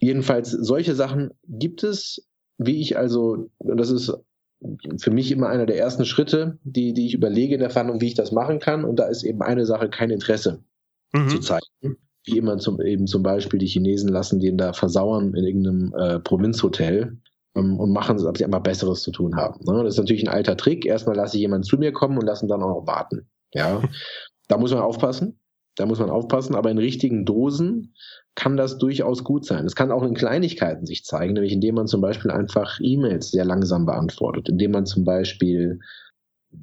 Jedenfalls, 0.00 0.50
solche 0.50 0.94
Sachen 0.94 1.30
gibt 1.46 1.82
es, 1.82 2.26
wie 2.56 2.80
ich 2.80 2.96
also, 2.96 3.50
das 3.58 3.90
ist 3.90 4.14
für 4.98 5.10
mich 5.10 5.30
immer 5.30 5.48
einer 5.48 5.66
der 5.66 5.78
ersten 5.78 6.04
Schritte, 6.04 6.58
die, 6.64 6.92
die 6.92 7.06
ich 7.06 7.14
überlege 7.14 7.54
in 7.54 7.60
der 7.60 7.70
Verhandlung, 7.70 8.00
wie 8.00 8.08
ich 8.08 8.14
das 8.14 8.32
machen 8.32 8.60
kann. 8.60 8.84
Und 8.84 8.98
da 8.98 9.06
ist 9.06 9.22
eben 9.22 9.42
eine 9.42 9.66
Sache, 9.66 9.88
kein 9.88 10.10
Interesse 10.10 10.62
mhm. 11.12 11.28
zu 11.28 11.38
zeigen. 11.40 11.96
Wie 12.24 12.36
immer 12.36 12.58
zum, 12.58 12.80
eben 12.80 13.06
zum 13.06 13.22
Beispiel 13.22 13.58
die 13.58 13.66
Chinesen 13.66 14.10
lassen 14.10 14.40
den 14.40 14.58
da 14.58 14.74
versauern 14.74 15.34
in 15.34 15.44
irgendeinem 15.44 15.94
äh, 15.94 16.20
Provinzhotel 16.20 17.18
und 17.54 17.92
machen 17.92 18.16
es, 18.16 18.24
ob 18.24 18.38
sie 18.38 18.44
einfach 18.44 18.62
Besseres 18.62 19.02
zu 19.02 19.10
tun 19.10 19.36
haben. 19.36 19.64
Ne? 19.64 19.82
Das 19.82 19.94
ist 19.94 19.98
natürlich 19.98 20.22
ein 20.22 20.32
alter 20.32 20.56
Trick. 20.56 20.86
Erstmal 20.86 21.16
lasse 21.16 21.36
ich 21.36 21.40
jemanden 21.40 21.64
zu 21.64 21.78
mir 21.78 21.92
kommen 21.92 22.16
und 22.16 22.24
lassen 22.24 22.48
dann 22.48 22.62
auch 22.62 22.80
noch 22.80 22.86
warten. 22.86 23.28
Ja, 23.52 23.82
da 24.48 24.56
muss 24.56 24.72
man 24.72 24.82
aufpassen. 24.82 25.36
Da 25.76 25.86
muss 25.86 25.98
man 25.98 26.10
aufpassen, 26.10 26.54
aber 26.54 26.70
in 26.70 26.78
richtigen 26.78 27.24
Dosen 27.24 27.94
kann 28.34 28.56
das 28.56 28.76
durchaus 28.78 29.24
gut 29.24 29.46
sein. 29.46 29.64
Es 29.64 29.74
kann 29.74 29.92
auch 29.92 30.02
in 30.02 30.14
Kleinigkeiten 30.14 30.84
sich 30.84 31.04
zeigen, 31.04 31.34
nämlich 31.34 31.52
indem 31.52 31.76
man 31.76 31.86
zum 31.86 32.00
Beispiel 32.00 32.30
einfach 32.30 32.78
E-Mails 32.82 33.30
sehr 33.30 33.44
langsam 33.44 33.86
beantwortet, 33.86 34.48
indem 34.48 34.72
man 34.72 34.84
zum 34.84 35.04
Beispiel 35.04 35.78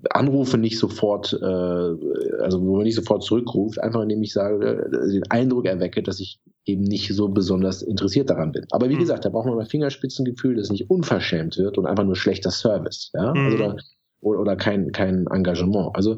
Anrufe 0.10 0.58
nicht 0.58 0.78
sofort, 0.78 1.34
äh, 1.34 1.45
also 1.45 2.62
wo 2.62 2.76
man 2.76 2.84
nicht 2.84 2.95
sofort 2.95 3.23
zurückruft, 3.23 3.80
einfach 3.80 4.02
indem 4.02 4.21
ich 4.21 4.34
sage, 4.34 4.65
äh, 4.65 5.12
den 5.12 5.32
Eindruck 5.32 5.65
erwecke, 5.65 6.04
dass 6.04 6.19
ich 6.19 6.39
eben 6.68 6.84
nicht 6.84 7.14
so 7.16 7.30
besonders 7.30 7.82
interessiert 7.82 8.30
daran 8.30 8.52
bin. 8.52 8.66
Aber 8.72 8.90
wie 8.90 8.96
mhm. 8.96 9.00
gesagt, 9.00 9.26
da 9.26 9.30
braucht 9.30 9.48
man 9.48 9.56
mal 9.56 9.66
Fingerspitzengefühl, 9.66 10.56
dass 10.56 10.70
nicht 10.70 10.90
unverschämt 10.90 11.58
wird 11.58 11.78
und 11.78 11.86
einfach 11.86 12.04
nur 12.04 12.16
schlechter 12.16 12.52
Service, 12.52 13.12
ja, 13.14 13.34
mhm. 13.34 13.46
also 13.46 13.58
da, 13.58 13.76
oder, 14.22 14.40
oder 14.40 14.56
kein, 14.56 14.92
kein 14.92 15.26
Engagement. 15.28 15.96
Also 15.96 16.18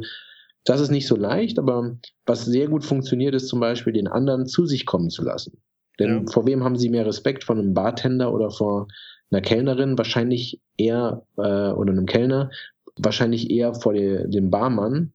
das 0.66 0.82
ist 0.82 0.92
nicht 0.92 1.08
so 1.08 1.16
leicht, 1.16 1.58
aber 1.58 1.98
was 2.26 2.46
sehr 2.46 2.68
gut 2.68 2.84
funktioniert, 2.84 3.36
ist 3.36 3.48
zum 3.48 3.60
Beispiel 3.60 3.94
den 3.94 4.08
anderen 4.08 4.46
zu 4.46 4.66
sich 4.66 4.86
kommen 4.86 5.10
zu 5.10 5.24
lassen. 5.24 5.62
Denn 6.00 6.26
ja. 6.26 6.32
vor 6.32 6.46
wem 6.46 6.64
haben 6.64 6.78
Sie 6.78 6.90
mehr 6.90 7.06
Respekt? 7.06 7.44
Von 7.44 7.60
einem 7.60 7.74
Bartender 7.74 8.34
oder 8.34 8.52
vor 8.52 8.88
einer 9.32 9.42
Kellnerin? 9.42 9.98
Wahrscheinlich 9.98 10.62
eher, 10.78 11.26
äh, 11.38 11.72
oder 11.72 11.92
einem 11.92 12.06
Kellner, 12.06 12.52
wahrscheinlich 12.98 13.50
eher 13.52 13.74
vor 13.74 13.94
der, 13.94 14.28
dem 14.28 14.50
Barmann, 14.50 15.14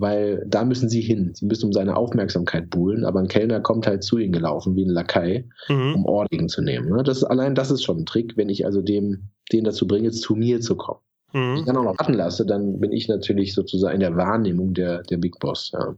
weil 0.00 0.44
da 0.46 0.64
müssen 0.64 0.88
sie 0.88 1.00
hin. 1.00 1.32
Sie 1.34 1.46
müssen 1.46 1.66
um 1.66 1.72
seine 1.72 1.96
Aufmerksamkeit 1.96 2.70
buhlen, 2.70 3.04
aber 3.04 3.20
ein 3.20 3.28
Kellner 3.28 3.60
kommt 3.60 3.86
halt 3.86 4.02
zu 4.02 4.18
ihnen 4.18 4.32
gelaufen, 4.32 4.76
wie 4.76 4.84
ein 4.84 4.90
Lakai, 4.90 5.48
mhm. 5.68 5.94
um 5.96 6.04
Ordnung 6.06 6.48
zu 6.48 6.62
nehmen. 6.62 6.90
Ne? 6.90 7.02
Das 7.02 7.18
ist, 7.18 7.24
allein 7.24 7.54
das 7.54 7.70
ist 7.70 7.84
schon 7.84 7.98
ein 7.98 8.06
Trick, 8.06 8.36
wenn 8.36 8.48
ich 8.48 8.64
also 8.64 8.82
dem, 8.82 9.30
den 9.52 9.64
dazu 9.64 9.86
bringe, 9.86 10.10
zu 10.10 10.34
mir 10.34 10.60
zu 10.60 10.76
kommen. 10.76 11.00
Mhm. 11.32 11.38
Wenn 11.38 11.56
ich 11.56 11.64
dann 11.64 11.76
auch 11.76 11.84
noch 11.84 11.98
warten 11.98 12.14
lasse, 12.14 12.46
dann 12.46 12.80
bin 12.80 12.92
ich 12.92 13.08
natürlich 13.08 13.54
sozusagen 13.54 13.94
in 13.94 14.00
der 14.00 14.16
Wahrnehmung 14.16 14.74
der, 14.74 15.02
der 15.02 15.18
Big 15.18 15.38
Boss. 15.38 15.70
Ja. 15.72 15.96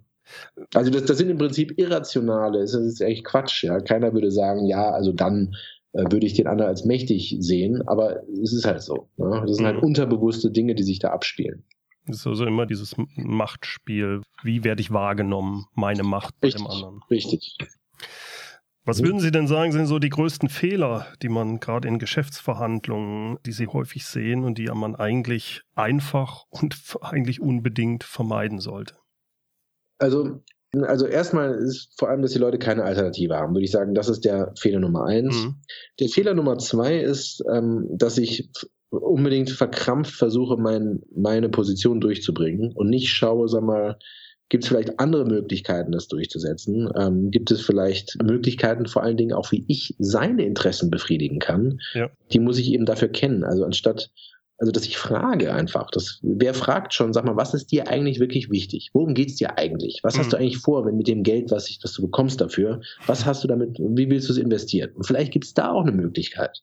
Also 0.74 0.90
das, 0.90 1.04
das 1.04 1.18
sind 1.18 1.30
im 1.30 1.38
Prinzip 1.38 1.78
irrationale, 1.78 2.60
das 2.60 2.74
ist 2.74 3.00
echt 3.00 3.24
Quatsch. 3.24 3.64
Ja. 3.64 3.80
Keiner 3.80 4.12
würde 4.12 4.30
sagen, 4.30 4.66
ja, 4.66 4.90
also 4.90 5.12
dann 5.12 5.54
äh, 5.92 6.04
würde 6.10 6.26
ich 6.26 6.34
den 6.34 6.46
anderen 6.46 6.68
als 6.68 6.84
mächtig 6.84 7.36
sehen, 7.40 7.82
aber 7.86 8.22
es 8.42 8.52
ist 8.52 8.64
halt 8.64 8.82
so. 8.82 9.08
Ne? 9.16 9.42
Das 9.46 9.56
sind 9.56 9.66
halt 9.66 9.78
mhm. 9.78 9.84
unterbewusste 9.84 10.50
Dinge, 10.50 10.74
die 10.74 10.84
sich 10.84 10.98
da 10.98 11.10
abspielen. 11.10 11.64
Das 12.06 12.18
ist 12.18 12.26
also 12.26 12.44
immer 12.44 12.66
dieses 12.66 12.94
Machtspiel. 13.16 14.22
Wie 14.42 14.64
werde 14.64 14.80
ich 14.80 14.90
wahrgenommen? 14.90 15.66
Meine 15.74 16.02
Macht 16.02 16.34
richtig, 16.42 16.62
bei 16.62 16.68
dem 16.68 16.70
anderen. 16.70 17.00
Richtig. 17.10 17.56
Was 18.84 19.02
würden 19.02 19.20
Sie 19.20 19.30
denn 19.30 19.46
sagen, 19.46 19.72
sind 19.72 19.86
so 19.86 19.98
die 19.98 20.08
größten 20.08 20.48
Fehler, 20.48 21.06
die 21.22 21.28
man 21.28 21.60
gerade 21.60 21.86
in 21.86 21.98
Geschäftsverhandlungen, 21.98 23.38
die 23.44 23.52
Sie 23.52 23.66
häufig 23.66 24.06
sehen 24.06 24.44
und 24.44 24.56
die 24.56 24.66
man 24.66 24.96
eigentlich 24.96 25.62
einfach 25.74 26.46
und 26.48 26.76
eigentlich 27.02 27.40
unbedingt 27.40 28.04
vermeiden 28.04 28.58
sollte? 28.58 28.96
Also 29.98 30.42
also 30.82 31.06
erstmal 31.06 31.54
ist 31.54 31.92
vor 31.98 32.08
allem, 32.08 32.22
dass 32.22 32.32
die 32.32 32.38
Leute 32.38 32.58
keine 32.58 32.84
Alternative 32.84 33.34
haben, 33.34 33.54
würde 33.54 33.64
ich 33.64 33.72
sagen, 33.72 33.94
das 33.94 34.08
ist 34.08 34.24
der 34.24 34.52
Fehler 34.56 34.78
Nummer 34.78 35.04
eins. 35.04 35.34
Mhm. 35.34 35.56
Der 35.98 36.08
Fehler 36.08 36.34
Nummer 36.34 36.58
zwei 36.58 36.98
ist, 36.98 37.42
ähm, 37.52 37.88
dass 37.90 38.18
ich 38.18 38.50
unbedingt 38.90 39.50
verkrampft 39.50 40.14
versuche, 40.14 40.56
mein, 40.56 41.02
meine 41.14 41.48
Position 41.48 42.00
durchzubringen 42.00 42.72
und 42.72 42.90
nicht 42.90 43.08
schaue, 43.08 43.48
sag 43.48 43.62
mal, 43.62 43.98
gibt 44.48 44.64
es 44.64 44.68
vielleicht 44.68 44.98
andere 44.98 45.24
Möglichkeiten, 45.24 45.92
das 45.92 46.08
durchzusetzen? 46.08 46.90
Ähm, 46.96 47.30
gibt 47.30 47.52
es 47.52 47.60
vielleicht 47.60 48.20
Möglichkeiten, 48.22 48.86
vor 48.86 49.04
allen 49.04 49.16
Dingen 49.16 49.32
auch, 49.32 49.52
wie 49.52 49.64
ich 49.68 49.94
seine 49.98 50.44
Interessen 50.44 50.90
befriedigen 50.90 51.38
kann? 51.38 51.78
Ja. 51.94 52.10
Die 52.32 52.40
muss 52.40 52.58
ich 52.58 52.72
eben 52.72 52.84
dafür 52.84 53.08
kennen. 53.08 53.44
Also 53.44 53.64
anstatt 53.64 54.10
also 54.60 54.72
dass 54.72 54.84
ich 54.84 54.98
frage 54.98 55.54
einfach. 55.54 55.90
Das, 55.90 56.18
wer 56.22 56.52
fragt 56.52 56.92
schon, 56.92 57.14
sag 57.14 57.24
mal, 57.24 57.36
was 57.36 57.54
ist 57.54 57.72
dir 57.72 57.88
eigentlich 57.88 58.20
wirklich 58.20 58.50
wichtig? 58.50 58.90
Worum 58.92 59.14
geht's 59.14 59.36
dir 59.36 59.56
eigentlich? 59.56 60.00
Was 60.02 60.16
mhm. 60.16 60.18
hast 60.20 60.32
du 60.32 60.36
eigentlich 60.36 60.58
vor, 60.58 60.84
wenn 60.84 60.98
mit 60.98 61.08
dem 61.08 61.22
Geld, 61.22 61.50
was, 61.50 61.70
ich, 61.70 61.80
was 61.82 61.94
du 61.94 62.02
bekommst 62.02 62.42
dafür, 62.42 62.82
was 63.06 63.24
hast 63.24 63.42
du 63.42 63.48
damit, 63.48 63.78
wie 63.78 64.10
willst 64.10 64.28
du 64.28 64.34
es 64.34 64.38
investieren? 64.38 64.90
Und 64.94 65.06
vielleicht 65.06 65.32
gibt's 65.32 65.54
da 65.54 65.70
auch 65.70 65.82
eine 65.82 65.92
Möglichkeit. 65.92 66.62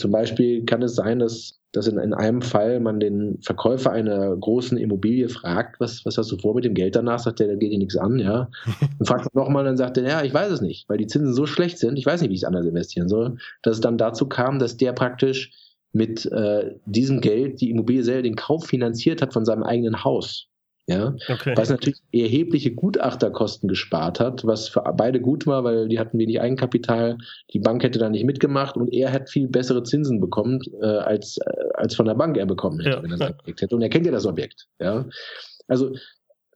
Zum 0.00 0.10
Beispiel 0.10 0.64
kann 0.64 0.82
es 0.82 0.94
sein, 0.94 1.18
dass, 1.18 1.60
dass 1.72 1.86
in, 1.86 1.98
in 1.98 2.14
einem 2.14 2.40
Fall 2.40 2.80
man 2.80 3.00
den 3.00 3.38
Verkäufer 3.42 3.92
einer 3.92 4.34
großen 4.34 4.78
Immobilie 4.78 5.28
fragt, 5.28 5.78
was, 5.78 6.06
was 6.06 6.16
hast 6.16 6.32
du 6.32 6.38
vor 6.38 6.54
mit 6.54 6.64
dem 6.64 6.72
Geld 6.72 6.96
danach? 6.96 7.18
Sagt 7.18 7.40
er, 7.40 7.48
da 7.48 7.54
geht 7.54 7.70
dir 7.70 7.78
nichts 7.78 7.96
an, 7.96 8.18
ja. 8.18 8.48
Und 8.98 9.06
fragt 9.06 9.34
nochmal, 9.34 9.64
dann 9.64 9.76
sagt 9.76 9.98
er, 9.98 10.08
ja, 10.08 10.22
ich 10.22 10.32
weiß 10.32 10.50
es 10.52 10.60
nicht, 10.62 10.88
weil 10.88 10.96
die 10.96 11.06
Zinsen 11.06 11.34
so 11.34 11.44
schlecht 11.44 11.78
sind, 11.78 11.98
ich 11.98 12.06
weiß 12.06 12.22
nicht, 12.22 12.30
wie 12.30 12.34
ich 12.34 12.40
es 12.40 12.44
anders 12.44 12.64
investieren 12.64 13.08
soll, 13.08 13.36
dass 13.62 13.76
es 13.76 13.80
dann 13.80 13.98
dazu 13.98 14.26
kam, 14.26 14.58
dass 14.58 14.78
der 14.78 14.94
praktisch 14.94 15.52
mit 15.92 16.24
äh, 16.26 16.76
diesem 16.86 17.20
Geld 17.20 17.60
die 17.60 17.70
Immobilie 17.70 18.04
selber 18.04 18.22
den 18.22 18.36
Kauf 18.36 18.64
finanziert 18.66 19.20
hat 19.20 19.34
von 19.34 19.44
seinem 19.44 19.64
eigenen 19.64 20.02
Haus. 20.02 20.49
Ja, 20.90 21.14
okay. 21.28 21.56
was 21.56 21.70
natürlich 21.70 22.00
erhebliche 22.10 22.74
Gutachterkosten 22.74 23.68
gespart 23.68 24.18
hat, 24.18 24.44
was 24.44 24.68
für 24.68 24.80
beide 24.96 25.20
gut 25.20 25.46
war, 25.46 25.62
weil 25.62 25.86
die 25.86 26.00
hatten 26.00 26.18
wenig 26.18 26.40
Eigenkapital, 26.40 27.16
die 27.52 27.60
Bank 27.60 27.84
hätte 27.84 28.00
da 28.00 28.08
nicht 28.08 28.24
mitgemacht 28.24 28.76
und 28.76 28.92
er 28.92 29.12
hat 29.12 29.30
viel 29.30 29.46
bessere 29.46 29.84
Zinsen 29.84 30.18
bekommen, 30.20 30.60
äh, 30.82 30.86
als, 30.86 31.38
äh, 31.38 31.50
als 31.74 31.94
von 31.94 32.06
der 32.06 32.14
Bank 32.14 32.36
er 32.36 32.46
bekommen 32.46 32.80
hätte, 32.80 32.96
ja. 32.96 33.02
wenn 33.04 33.12
er 33.12 33.18
das 33.18 33.30
Objekt 33.30 33.62
hätte. 33.62 33.76
Und 33.76 33.82
er 33.82 33.88
kennt 33.88 34.04
ja 34.04 34.10
das 34.10 34.26
Objekt. 34.26 34.66
Ja, 34.80 35.06
also 35.68 35.94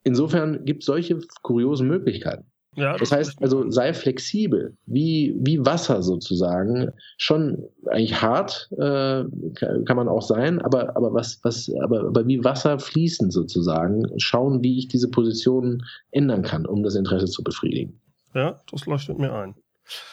insofern 0.02 0.64
gibt 0.64 0.82
es 0.82 0.86
solche 0.86 1.20
kuriosen 1.42 1.86
Möglichkeiten. 1.86 2.46
Ja, 2.76 2.92
das, 2.92 3.10
das 3.10 3.18
heißt 3.18 3.42
also, 3.42 3.70
sei 3.70 3.92
flexibel, 3.92 4.76
wie, 4.86 5.34
wie 5.38 5.64
Wasser 5.64 6.02
sozusagen. 6.02 6.90
Schon 7.18 7.64
eigentlich 7.86 8.20
hart 8.20 8.68
äh, 8.72 9.24
kann 9.54 9.96
man 9.96 10.08
auch 10.08 10.22
sein, 10.22 10.60
aber, 10.60 10.96
aber, 10.96 11.12
was, 11.12 11.40
was, 11.42 11.70
aber, 11.82 12.04
aber 12.04 12.26
wie 12.26 12.42
Wasser 12.42 12.78
fließend 12.78 13.32
sozusagen. 13.32 14.02
Schauen, 14.18 14.62
wie 14.62 14.78
ich 14.78 14.88
diese 14.88 15.10
Position 15.10 15.82
ändern 16.10 16.42
kann, 16.42 16.66
um 16.66 16.82
das 16.82 16.94
Interesse 16.94 17.26
zu 17.26 17.42
befriedigen. 17.42 18.00
Ja, 18.34 18.60
das 18.70 18.86
leuchtet 18.86 19.18
mir 19.18 19.32
ein. 19.32 19.54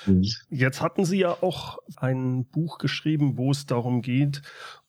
Mhm. 0.05 0.25
Jetzt 0.49 0.81
hatten 0.81 1.05
Sie 1.05 1.19
ja 1.19 1.37
auch 1.41 1.79
ein 1.95 2.45
Buch 2.45 2.77
geschrieben, 2.77 3.37
wo 3.37 3.51
es 3.51 3.65
darum 3.65 4.01
geht, 4.01 4.41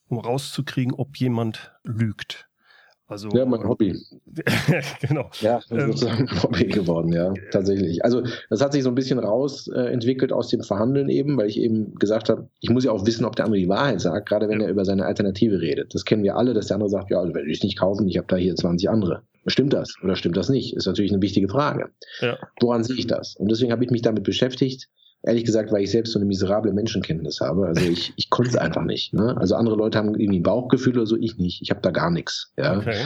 um 0.09 0.19
rauszukriegen, 0.19 0.93
ob 0.93 1.17
jemand 1.17 1.73
lügt. 1.85 2.49
Also, 3.13 3.29
ja, 3.29 3.45
mein 3.45 3.63
Hobby. 3.69 3.95
genau. 5.07 5.29
Ja, 5.41 5.57
das 5.57 5.65
ist 5.67 5.71
ähm, 5.71 5.93
sozusagen 5.93 6.29
ein 6.29 6.43
Hobby 6.43 6.65
geworden, 6.65 7.13
ja, 7.13 7.35
tatsächlich. 7.51 8.03
Also 8.03 8.23
das 8.49 8.63
hat 8.63 8.73
sich 8.73 8.83
so 8.83 8.89
ein 8.89 8.95
bisschen 8.95 9.19
rausentwickelt 9.19 10.31
äh, 10.31 10.35
aus 10.35 10.49
dem 10.49 10.63
Verhandeln 10.63 11.11
eben, 11.11 11.37
weil 11.37 11.49
ich 11.49 11.59
eben 11.61 11.95
gesagt 11.97 12.31
habe, 12.31 12.49
ich 12.61 12.71
muss 12.71 12.85
ja 12.85 12.91
auch 12.91 13.05
wissen, 13.05 13.27
ob 13.27 13.37
der 13.37 13.45
andere 13.45 13.61
die 13.61 13.69
Wahrheit 13.69 14.01
sagt, 14.01 14.31
gerade 14.31 14.49
wenn 14.49 14.61
ja. 14.61 14.67
er 14.67 14.73
über 14.73 14.87
seine 14.87 15.05
Alternative 15.05 15.61
redet. 15.61 15.95
Das 15.95 16.07
kennen 16.07 16.23
wir 16.23 16.37
alle, 16.37 16.55
dass 16.55 16.69
der 16.69 16.77
andere 16.77 16.89
sagt, 16.89 17.11
ja, 17.11 17.19
also 17.19 17.35
werde 17.35 17.51
ich 17.51 17.63
nicht 17.63 17.79
kaufen, 17.79 18.09
ich 18.09 18.17
habe 18.17 18.27
da 18.29 18.37
hier 18.37 18.57
20 18.57 18.89
andere. 18.89 19.23
Stimmt 19.47 19.75
das 19.75 19.95
oder 20.03 20.17
stimmt 20.17 20.39
das 20.39 20.49
nicht? 20.49 20.75
Ist 20.75 20.87
natürlich 20.87 21.13
eine 21.13 21.21
wichtige 21.21 21.49
Frage. 21.49 21.91
Ja. 22.21 22.39
Woran 22.61 22.83
sehe 22.83 22.97
ich 22.97 23.09
das? 23.09 23.37
Und 23.37 23.51
deswegen 23.51 23.73
habe 23.73 23.85
ich 23.85 23.91
mich 23.91 24.03
damit 24.03 24.25
beschäftigt, 24.25 24.89
ehrlich 25.23 25.45
gesagt, 25.45 25.73
weil 25.73 25.83
ich 25.83 25.91
selbst 25.91 26.13
so 26.13 26.19
eine 26.19 26.27
miserable 26.27 26.73
Menschenkenntnis 26.73 27.41
habe. 27.41 27.67
Also 27.67 27.89
ich, 27.89 28.13
ich 28.17 28.31
konnte 28.31 28.51
es 28.51 28.57
einfach 28.57 28.85
nicht. 28.85 29.15
Ne? 29.15 29.37
Also 29.37 29.55
andere 29.55 29.77
Leute 29.77 29.99
haben 29.99 30.15
irgendwie 30.15 30.41
ein 30.41 30.43
Bauchgefühl 30.43 30.97
oder 30.97 31.07
so, 31.07 31.17
ich 31.17 31.39
nicht. 31.39 31.63
Ich 31.63 31.71
habe 31.71 31.81
da 31.81 31.91
gar 31.91 32.11
nichts. 32.11 32.53
Ja? 32.57 32.79
Okay. 32.79 32.97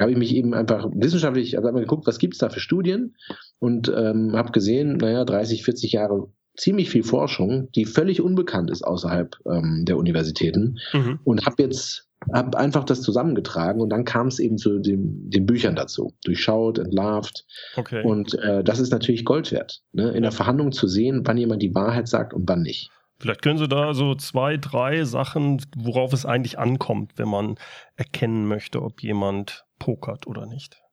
Habe 0.00 0.12
ich 0.12 0.18
mich 0.18 0.34
eben 0.34 0.54
einfach 0.54 0.88
wissenschaftlich, 0.94 1.56
also 1.56 1.68
habe 1.68 1.80
geguckt, 1.80 2.06
was 2.06 2.18
gibt's 2.18 2.38
da 2.38 2.48
für 2.48 2.60
Studien 2.60 3.16
und 3.58 3.92
ähm, 3.94 4.32
habe 4.34 4.52
gesehen, 4.52 4.96
naja, 4.98 5.24
30, 5.24 5.64
40 5.64 5.92
Jahre 5.92 6.28
ziemlich 6.56 6.90
viel 6.90 7.02
Forschung, 7.02 7.68
die 7.72 7.84
völlig 7.84 8.20
unbekannt 8.20 8.70
ist 8.70 8.82
außerhalb 8.82 9.36
ähm, 9.46 9.84
der 9.84 9.96
Universitäten 9.96 10.78
mhm. 10.92 11.18
und 11.24 11.46
habe 11.46 11.62
jetzt 11.62 12.08
habe 12.32 12.56
einfach 12.58 12.84
das 12.84 13.02
zusammengetragen 13.02 13.80
und 13.80 13.90
dann 13.90 14.04
kam 14.04 14.28
es 14.28 14.38
eben 14.38 14.58
zu 14.58 14.78
dem, 14.78 15.30
den 15.30 15.46
Büchern 15.46 15.76
dazu. 15.76 16.12
Durchschaut, 16.24 16.78
entlarvt. 16.78 17.44
Okay. 17.76 18.02
Und 18.04 18.34
äh, 18.34 18.64
das 18.64 18.78
ist 18.78 18.90
natürlich 18.90 19.24
Gold 19.24 19.52
wert, 19.52 19.82
ne? 19.92 20.10
in 20.12 20.22
der 20.22 20.32
Verhandlung 20.32 20.72
zu 20.72 20.86
sehen, 20.86 21.22
wann 21.24 21.36
jemand 21.36 21.62
die 21.62 21.74
Wahrheit 21.74 22.08
sagt 22.08 22.34
und 22.34 22.48
wann 22.48 22.62
nicht. 22.62 22.90
Vielleicht 23.18 23.42
können 23.42 23.58
Sie 23.58 23.68
da 23.68 23.94
so 23.94 24.14
zwei, 24.14 24.56
drei 24.56 25.04
Sachen, 25.04 25.64
worauf 25.76 26.12
es 26.12 26.26
eigentlich 26.26 26.58
ankommt, 26.58 27.12
wenn 27.16 27.28
man 27.28 27.56
erkennen 27.96 28.46
möchte, 28.46 28.82
ob 28.82 29.02
jemand 29.02 29.64
pokert 29.78 30.26
oder 30.26 30.46
nicht. 30.46 30.83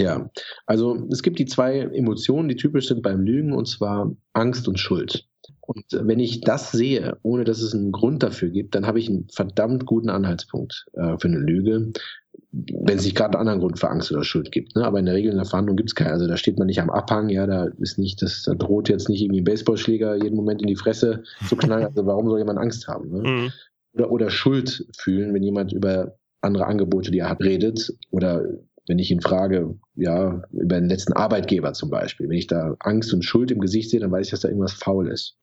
Ja, 0.00 0.30
also 0.66 1.06
es 1.10 1.22
gibt 1.22 1.38
die 1.38 1.46
zwei 1.46 1.78
Emotionen, 1.78 2.48
die 2.48 2.56
typisch 2.56 2.88
sind 2.88 3.02
beim 3.02 3.20
Lügen, 3.20 3.52
und 3.52 3.66
zwar 3.66 4.14
Angst 4.32 4.68
und 4.68 4.78
Schuld. 4.78 5.26
Und 5.60 5.84
wenn 5.90 6.18
ich 6.18 6.40
das 6.40 6.72
sehe, 6.72 7.18
ohne 7.22 7.44
dass 7.44 7.60
es 7.60 7.74
einen 7.74 7.92
Grund 7.92 8.22
dafür 8.22 8.48
gibt, 8.48 8.74
dann 8.74 8.86
habe 8.86 8.98
ich 8.98 9.08
einen 9.08 9.28
verdammt 9.30 9.84
guten 9.84 10.08
Anhaltspunkt 10.08 10.86
äh, 10.94 11.18
für 11.18 11.28
eine 11.28 11.38
Lüge, 11.38 11.92
wenn 12.52 12.96
es 12.96 13.04
nicht 13.04 13.16
gerade 13.16 13.38
einen 13.38 13.48
anderen 13.48 13.60
Grund 13.60 13.78
für 13.78 13.90
Angst 13.90 14.10
oder 14.10 14.24
Schuld 14.24 14.50
gibt. 14.50 14.74
Ne? 14.76 14.84
Aber 14.84 14.98
in 14.98 15.04
der 15.04 15.14
Regel 15.14 15.30
in 15.30 15.36
der 15.36 15.44
Verhandlung 15.44 15.76
gibt 15.76 15.90
es 15.90 15.94
keinen. 15.94 16.12
Also 16.12 16.26
da 16.26 16.38
steht 16.38 16.58
man 16.58 16.68
nicht 16.68 16.80
am 16.80 16.88
Abhang, 16.88 17.28
ja, 17.28 17.46
da 17.46 17.66
ist 17.78 17.98
nicht, 17.98 18.22
das, 18.22 18.44
da 18.44 18.54
droht 18.54 18.88
jetzt 18.88 19.10
nicht 19.10 19.20
irgendwie 19.20 19.42
ein 19.42 19.44
Baseballschläger 19.44 20.16
jeden 20.16 20.36
Moment 20.36 20.62
in 20.62 20.68
die 20.68 20.76
Fresse 20.76 21.22
zu 21.46 21.56
knallen. 21.56 21.84
Also 21.84 22.06
warum 22.06 22.30
soll 22.30 22.38
jemand 22.38 22.58
Angst 22.58 22.88
haben? 22.88 23.10
Ne? 23.10 23.30
Mhm. 23.30 23.52
Oder, 23.92 24.10
oder 24.10 24.30
Schuld 24.30 24.86
fühlen, 24.96 25.34
wenn 25.34 25.42
jemand 25.42 25.74
über 25.74 26.16
andere 26.40 26.66
Angebote, 26.66 27.10
die 27.10 27.18
er 27.18 27.28
hat, 27.28 27.40
redet 27.40 27.92
oder 28.10 28.42
wenn 28.88 28.98
ich 28.98 29.10
ihn 29.10 29.20
frage, 29.20 29.78
ja, 29.94 30.42
über 30.50 30.80
den 30.80 30.88
letzten 30.88 31.12
Arbeitgeber 31.12 31.72
zum 31.72 31.90
Beispiel, 31.90 32.28
wenn 32.28 32.38
ich 32.38 32.46
da 32.46 32.74
Angst 32.80 33.12
und 33.12 33.24
Schuld 33.24 33.50
im 33.50 33.60
Gesicht 33.60 33.90
sehe, 33.90 34.00
dann 34.00 34.10
weiß 34.10 34.26
ich, 34.26 34.30
dass 34.30 34.40
da 34.40 34.48
irgendwas 34.48 34.72
faul 34.72 35.10
ist. 35.10 35.36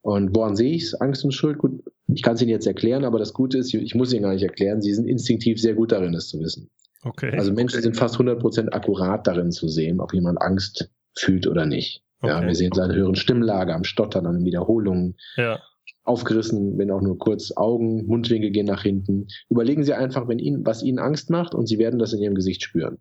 Und 0.00 0.34
woran 0.34 0.56
sehe 0.56 0.72
ich 0.72 0.84
es? 0.84 0.94
Angst 0.94 1.24
und 1.24 1.32
Schuld? 1.32 1.58
Gut, 1.58 1.82
ich 2.08 2.22
kann 2.22 2.34
es 2.34 2.42
Ihnen 2.42 2.50
jetzt 2.50 2.66
erklären, 2.66 3.04
aber 3.04 3.18
das 3.18 3.32
Gute 3.32 3.58
ist, 3.58 3.72
ich 3.72 3.94
muss 3.94 4.12
Ihnen 4.12 4.22
gar 4.22 4.32
nicht 4.32 4.42
erklären, 4.42 4.80
Sie 4.80 4.94
sind 4.94 5.06
instinktiv 5.06 5.60
sehr 5.60 5.74
gut 5.74 5.92
darin, 5.92 6.14
es 6.14 6.28
zu 6.28 6.40
wissen. 6.40 6.70
Okay. 7.04 7.32
Also 7.36 7.52
Menschen 7.52 7.76
okay. 7.76 7.84
sind 7.84 7.96
fast 7.96 8.16
100% 8.16 8.70
akkurat 8.70 9.26
darin 9.26 9.50
zu 9.50 9.68
sehen, 9.68 10.00
ob 10.00 10.12
jemand 10.14 10.40
Angst 10.40 10.90
fühlt 11.16 11.46
oder 11.46 11.66
nicht. 11.66 12.02
Okay. 12.20 12.32
Ja, 12.32 12.46
wir 12.46 12.54
sehen 12.54 12.72
seine 12.74 12.94
höheren 12.94 13.16
Stimmlage, 13.16 13.74
am 13.74 13.84
Stottern, 13.84 14.26
an 14.26 14.36
den 14.36 14.44
Wiederholungen. 14.44 15.16
Ja. 15.36 15.60
Aufgerissen, 16.04 16.78
wenn 16.78 16.90
auch 16.90 17.00
nur 17.00 17.18
kurz 17.18 17.52
Augen, 17.56 18.06
Mundwinkel 18.06 18.50
gehen 18.50 18.66
nach 18.66 18.82
hinten. 18.82 19.28
Überlegen 19.48 19.84
Sie 19.84 19.94
einfach, 19.94 20.28
wenn 20.28 20.38
Ihnen, 20.38 20.66
was 20.66 20.82
Ihnen 20.82 20.98
Angst 20.98 21.30
macht 21.30 21.54
und 21.54 21.66
Sie 21.66 21.78
werden 21.78 21.98
das 21.98 22.12
in 22.12 22.20
Ihrem 22.20 22.34
Gesicht 22.34 22.62
spüren. 22.62 22.98